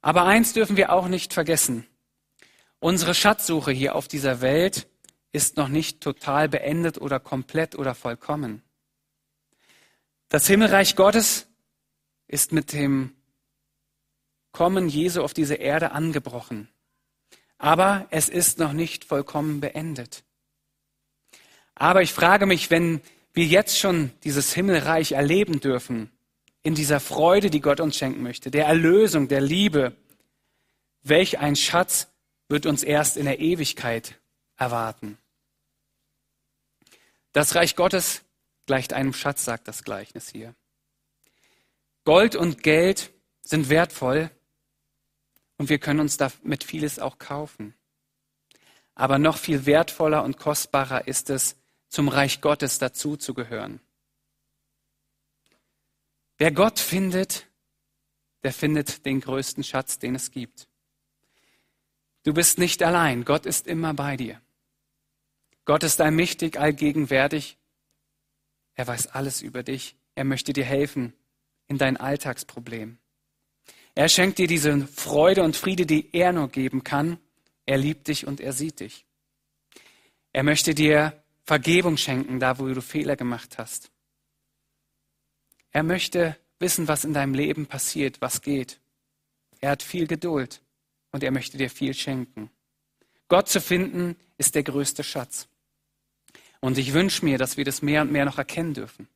Aber 0.00 0.24
eins 0.24 0.52
dürfen 0.52 0.76
wir 0.76 0.92
auch 0.92 1.08
nicht 1.08 1.32
vergessen. 1.32 1.86
Unsere 2.78 3.14
Schatzsuche 3.14 3.72
hier 3.72 3.94
auf 3.94 4.08
dieser 4.08 4.42
Welt 4.42 4.86
ist 5.32 5.56
noch 5.56 5.68
nicht 5.68 6.00
total 6.00 6.48
beendet 6.48 6.98
oder 6.98 7.18
komplett 7.18 7.74
oder 7.74 7.94
vollkommen. 7.94 8.62
Das 10.34 10.48
Himmelreich 10.48 10.96
Gottes 10.96 11.46
ist 12.26 12.50
mit 12.50 12.72
dem 12.72 13.14
Kommen 14.50 14.88
Jesu 14.88 15.22
auf 15.22 15.32
diese 15.32 15.54
Erde 15.54 15.92
angebrochen. 15.92 16.68
Aber 17.56 18.08
es 18.10 18.28
ist 18.28 18.58
noch 18.58 18.72
nicht 18.72 19.04
vollkommen 19.04 19.60
beendet. 19.60 20.24
Aber 21.76 22.02
ich 22.02 22.12
frage 22.12 22.46
mich, 22.46 22.72
wenn 22.72 23.00
wir 23.32 23.44
jetzt 23.44 23.78
schon 23.78 24.10
dieses 24.24 24.52
Himmelreich 24.52 25.12
erleben 25.12 25.60
dürfen, 25.60 26.10
in 26.64 26.74
dieser 26.74 26.98
Freude, 26.98 27.48
die 27.48 27.60
Gott 27.60 27.78
uns 27.78 27.96
schenken 27.96 28.24
möchte, 28.24 28.50
der 28.50 28.66
Erlösung, 28.66 29.28
der 29.28 29.40
Liebe, 29.40 29.94
welch 31.04 31.38
ein 31.38 31.54
Schatz 31.54 32.08
wird 32.48 32.66
uns 32.66 32.82
erst 32.82 33.16
in 33.16 33.26
der 33.26 33.38
Ewigkeit 33.38 34.18
erwarten. 34.56 35.16
Das 37.30 37.54
Reich 37.54 37.76
Gottes 37.76 38.24
gleicht 38.66 38.92
einem 38.92 39.12
Schatz, 39.12 39.44
sagt 39.44 39.68
das 39.68 39.84
Gleichnis 39.84 40.28
hier. 40.28 40.54
Gold 42.04 42.36
und 42.36 42.62
Geld 42.62 43.12
sind 43.42 43.68
wertvoll 43.68 44.30
und 45.56 45.68
wir 45.68 45.78
können 45.78 46.00
uns 46.00 46.16
damit 46.16 46.64
vieles 46.64 46.98
auch 46.98 47.18
kaufen. 47.18 47.74
Aber 48.94 49.18
noch 49.18 49.38
viel 49.38 49.66
wertvoller 49.66 50.22
und 50.22 50.38
kostbarer 50.38 51.06
ist 51.06 51.30
es, 51.30 51.56
zum 51.88 52.08
Reich 52.08 52.40
Gottes 52.40 52.78
dazuzugehören. 52.78 53.80
Wer 56.38 56.50
Gott 56.50 56.80
findet, 56.80 57.46
der 58.42 58.52
findet 58.52 59.06
den 59.06 59.20
größten 59.20 59.62
Schatz, 59.62 59.98
den 59.98 60.14
es 60.14 60.30
gibt. 60.30 60.68
Du 62.24 62.34
bist 62.34 62.58
nicht 62.58 62.82
allein. 62.82 63.24
Gott 63.24 63.46
ist 63.46 63.66
immer 63.66 63.94
bei 63.94 64.16
dir. 64.16 64.40
Gott 65.64 65.82
ist 65.82 66.00
allmächtig, 66.00 66.58
allgegenwärtig. 66.58 67.58
Er 68.74 68.86
weiß 68.86 69.08
alles 69.08 69.42
über 69.42 69.62
dich. 69.62 69.96
Er 70.14 70.24
möchte 70.24 70.52
dir 70.52 70.64
helfen 70.64 71.12
in 71.66 71.78
dein 71.78 71.96
Alltagsproblem. 71.96 72.98
Er 73.94 74.08
schenkt 74.08 74.38
dir 74.38 74.46
diese 74.46 74.86
Freude 74.88 75.42
und 75.42 75.56
Friede, 75.56 75.86
die 75.86 76.14
er 76.14 76.32
nur 76.32 76.48
geben 76.48 76.82
kann. 76.82 77.18
Er 77.66 77.78
liebt 77.78 78.08
dich 78.08 78.26
und 78.26 78.40
er 78.40 78.52
sieht 78.52 78.80
dich. 78.80 79.06
Er 80.32 80.42
möchte 80.42 80.74
dir 80.74 81.22
Vergebung 81.44 81.96
schenken, 81.96 82.40
da 82.40 82.58
wo 82.58 82.66
du 82.66 82.82
Fehler 82.82 83.16
gemacht 83.16 83.58
hast. 83.58 83.90
Er 85.70 85.82
möchte 85.82 86.36
wissen, 86.58 86.88
was 86.88 87.04
in 87.04 87.12
deinem 87.12 87.34
Leben 87.34 87.66
passiert, 87.66 88.20
was 88.20 88.42
geht. 88.42 88.80
Er 89.60 89.70
hat 89.70 89.82
viel 89.82 90.06
Geduld 90.06 90.62
und 91.12 91.22
er 91.22 91.30
möchte 91.30 91.58
dir 91.58 91.70
viel 91.70 91.94
schenken. 91.94 92.50
Gott 93.28 93.48
zu 93.48 93.60
finden 93.60 94.16
ist 94.38 94.54
der 94.54 94.62
größte 94.62 95.04
Schatz. 95.04 95.48
Und 96.64 96.78
ich 96.78 96.94
wünsche 96.94 97.26
mir, 97.26 97.36
dass 97.36 97.58
wir 97.58 97.66
das 97.66 97.82
mehr 97.82 98.00
und 98.00 98.10
mehr 98.10 98.24
noch 98.24 98.38
erkennen 98.38 98.72
dürfen. 98.72 99.06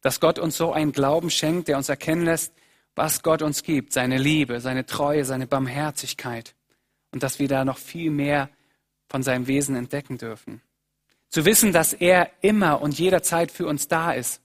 Dass 0.00 0.18
Gott 0.18 0.40
uns 0.40 0.56
so 0.56 0.72
einen 0.72 0.90
Glauben 0.90 1.30
schenkt, 1.30 1.68
der 1.68 1.76
uns 1.76 1.88
erkennen 1.88 2.24
lässt, 2.24 2.52
was 2.96 3.22
Gott 3.22 3.42
uns 3.42 3.62
gibt, 3.62 3.92
seine 3.92 4.18
Liebe, 4.18 4.60
seine 4.60 4.84
Treue, 4.84 5.24
seine 5.24 5.46
Barmherzigkeit. 5.46 6.56
Und 7.12 7.22
dass 7.22 7.38
wir 7.38 7.46
da 7.46 7.64
noch 7.64 7.78
viel 7.78 8.10
mehr 8.10 8.50
von 9.08 9.22
seinem 9.22 9.46
Wesen 9.46 9.76
entdecken 9.76 10.18
dürfen. 10.18 10.62
Zu 11.28 11.44
wissen, 11.44 11.72
dass 11.72 11.92
er 11.92 12.32
immer 12.40 12.82
und 12.82 12.98
jederzeit 12.98 13.52
für 13.52 13.68
uns 13.68 13.86
da 13.86 14.10
ist. 14.10 14.42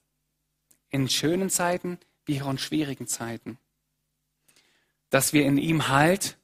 In 0.92 1.10
schönen 1.10 1.50
Zeiten 1.50 1.98
wie 2.26 2.44
auch 2.44 2.52
in 2.52 2.60
schwierigen 2.60 3.08
Zeiten. 3.08 3.58
Dass 5.10 5.34
wir 5.34 5.46
in 5.46 5.58
ihm 5.58 5.88
Halt 5.88 6.38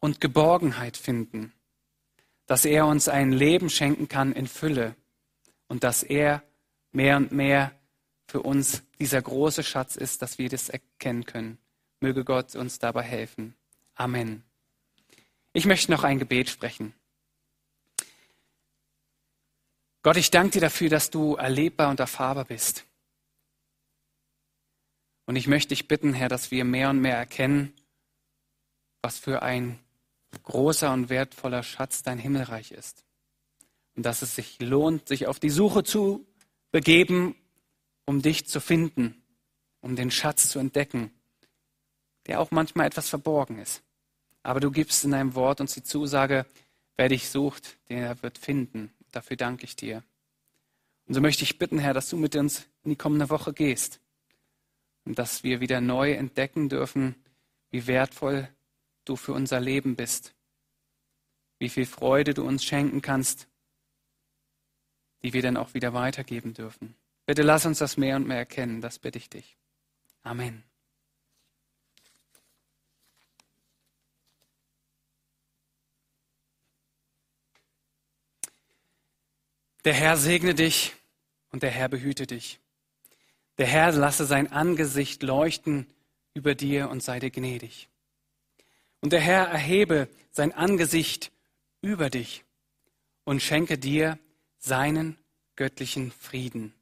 und 0.00 0.20
Geborgenheit 0.20 0.96
finden, 0.96 1.52
dass 2.46 2.64
er 2.64 2.86
uns 2.86 3.08
ein 3.08 3.30
Leben 3.30 3.70
schenken 3.70 4.08
kann 4.08 4.32
in 4.32 4.48
Fülle 4.48 4.96
und 5.68 5.84
dass 5.84 6.02
er 6.02 6.42
mehr 6.92 7.16
und 7.16 7.32
mehr 7.32 7.72
für 8.26 8.42
uns 8.42 8.82
dieser 8.98 9.22
große 9.22 9.62
Schatz 9.62 9.96
ist, 9.96 10.22
dass 10.22 10.38
wir 10.38 10.48
das 10.48 10.68
erkennen 10.68 11.24
können. 11.24 11.58
Möge 12.00 12.24
Gott 12.24 12.54
uns 12.56 12.78
dabei 12.78 13.02
helfen. 13.02 13.54
Amen. 13.94 14.42
Ich 15.52 15.66
möchte 15.66 15.90
noch 15.90 16.04
ein 16.04 16.18
Gebet 16.18 16.48
sprechen. 16.50 16.94
Gott, 20.02 20.16
ich 20.16 20.30
danke 20.30 20.52
dir 20.52 20.60
dafür, 20.60 20.88
dass 20.88 21.10
du 21.10 21.34
erlebbar 21.34 21.90
und 21.90 22.00
erfahrbar 22.00 22.44
bist. 22.44 22.84
Und 25.26 25.36
ich 25.36 25.46
möchte 25.46 25.70
dich 25.70 25.88
bitten, 25.88 26.14
Herr, 26.14 26.28
dass 26.28 26.50
wir 26.50 26.64
mehr 26.64 26.90
und 26.90 27.00
mehr 27.00 27.16
erkennen, 27.16 27.74
was 29.02 29.18
für 29.18 29.42
ein 29.42 29.78
großer 30.42 30.92
und 30.92 31.08
wertvoller 31.08 31.62
Schatz 31.62 32.02
dein 32.02 32.18
Himmelreich 32.18 32.72
ist. 32.72 33.04
Und 33.98 34.04
dass 34.04 34.22
es 34.22 34.36
sich 34.36 34.60
lohnt, 34.60 35.08
sich 35.08 35.26
auf 35.26 35.40
die 35.40 35.50
Suche 35.50 35.82
zu 35.82 36.24
begeben, 36.70 37.34
um 38.06 38.22
dich 38.22 38.46
zu 38.46 38.60
finden, 38.60 39.20
um 39.80 39.96
den 39.96 40.12
Schatz 40.12 40.50
zu 40.50 40.60
entdecken, 40.60 41.10
der 42.28 42.40
auch 42.40 42.52
manchmal 42.52 42.86
etwas 42.86 43.08
verborgen 43.08 43.58
ist. 43.58 43.82
Aber 44.44 44.60
du 44.60 44.70
gibst 44.70 45.04
in 45.04 45.10
deinem 45.10 45.34
Wort 45.34 45.60
uns 45.60 45.74
die 45.74 45.82
Zusage, 45.82 46.46
wer 46.96 47.08
dich 47.08 47.28
sucht, 47.28 47.76
der 47.88 48.22
wird 48.22 48.38
finden. 48.38 48.94
Dafür 49.10 49.36
danke 49.36 49.64
ich 49.64 49.74
dir. 49.74 50.04
Und 51.06 51.14
so 51.14 51.20
möchte 51.20 51.42
ich 51.42 51.58
bitten, 51.58 51.80
Herr, 51.80 51.92
dass 51.92 52.08
du 52.08 52.16
mit 52.16 52.36
uns 52.36 52.68
in 52.84 52.90
die 52.90 52.96
kommende 52.96 53.30
Woche 53.30 53.52
gehst 53.52 53.98
und 55.06 55.18
dass 55.18 55.42
wir 55.42 55.58
wieder 55.58 55.80
neu 55.80 56.12
entdecken 56.12 56.68
dürfen, 56.68 57.16
wie 57.70 57.88
wertvoll 57.88 58.48
du 59.04 59.16
für 59.16 59.32
unser 59.32 59.58
Leben 59.58 59.96
bist, 59.96 60.36
wie 61.58 61.68
viel 61.68 61.84
Freude 61.84 62.32
du 62.32 62.44
uns 62.44 62.62
schenken 62.62 63.02
kannst, 63.02 63.47
die 65.22 65.32
wir 65.32 65.42
dann 65.42 65.56
auch 65.56 65.74
wieder 65.74 65.92
weitergeben 65.94 66.54
dürfen. 66.54 66.94
Bitte 67.26 67.42
lass 67.42 67.66
uns 67.66 67.78
das 67.78 67.96
mehr 67.96 68.16
und 68.16 68.26
mehr 68.26 68.38
erkennen, 68.38 68.80
das 68.80 68.98
bitte 68.98 69.18
ich 69.18 69.28
dich. 69.28 69.56
Amen. 70.22 70.64
Der 79.84 79.94
Herr 79.94 80.16
segne 80.16 80.54
dich 80.54 80.94
und 81.50 81.62
der 81.62 81.70
Herr 81.70 81.88
behüte 81.88 82.26
dich. 82.26 82.60
Der 83.58 83.66
Herr 83.66 83.92
lasse 83.92 84.26
sein 84.26 84.52
Angesicht 84.52 85.22
leuchten 85.22 85.86
über 86.34 86.54
dir 86.54 86.90
und 86.90 87.02
sei 87.02 87.20
dir 87.20 87.30
gnädig. 87.30 87.88
Und 89.00 89.12
der 89.12 89.20
Herr 89.20 89.46
erhebe 89.48 90.08
sein 90.30 90.52
Angesicht 90.52 91.32
über 91.80 92.10
dich 92.10 92.44
und 93.24 93.42
schenke 93.42 93.78
dir 93.78 94.18
seinen 94.58 95.16
göttlichen 95.56 96.10
Frieden. 96.10 96.74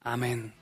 Amen. 0.00 0.52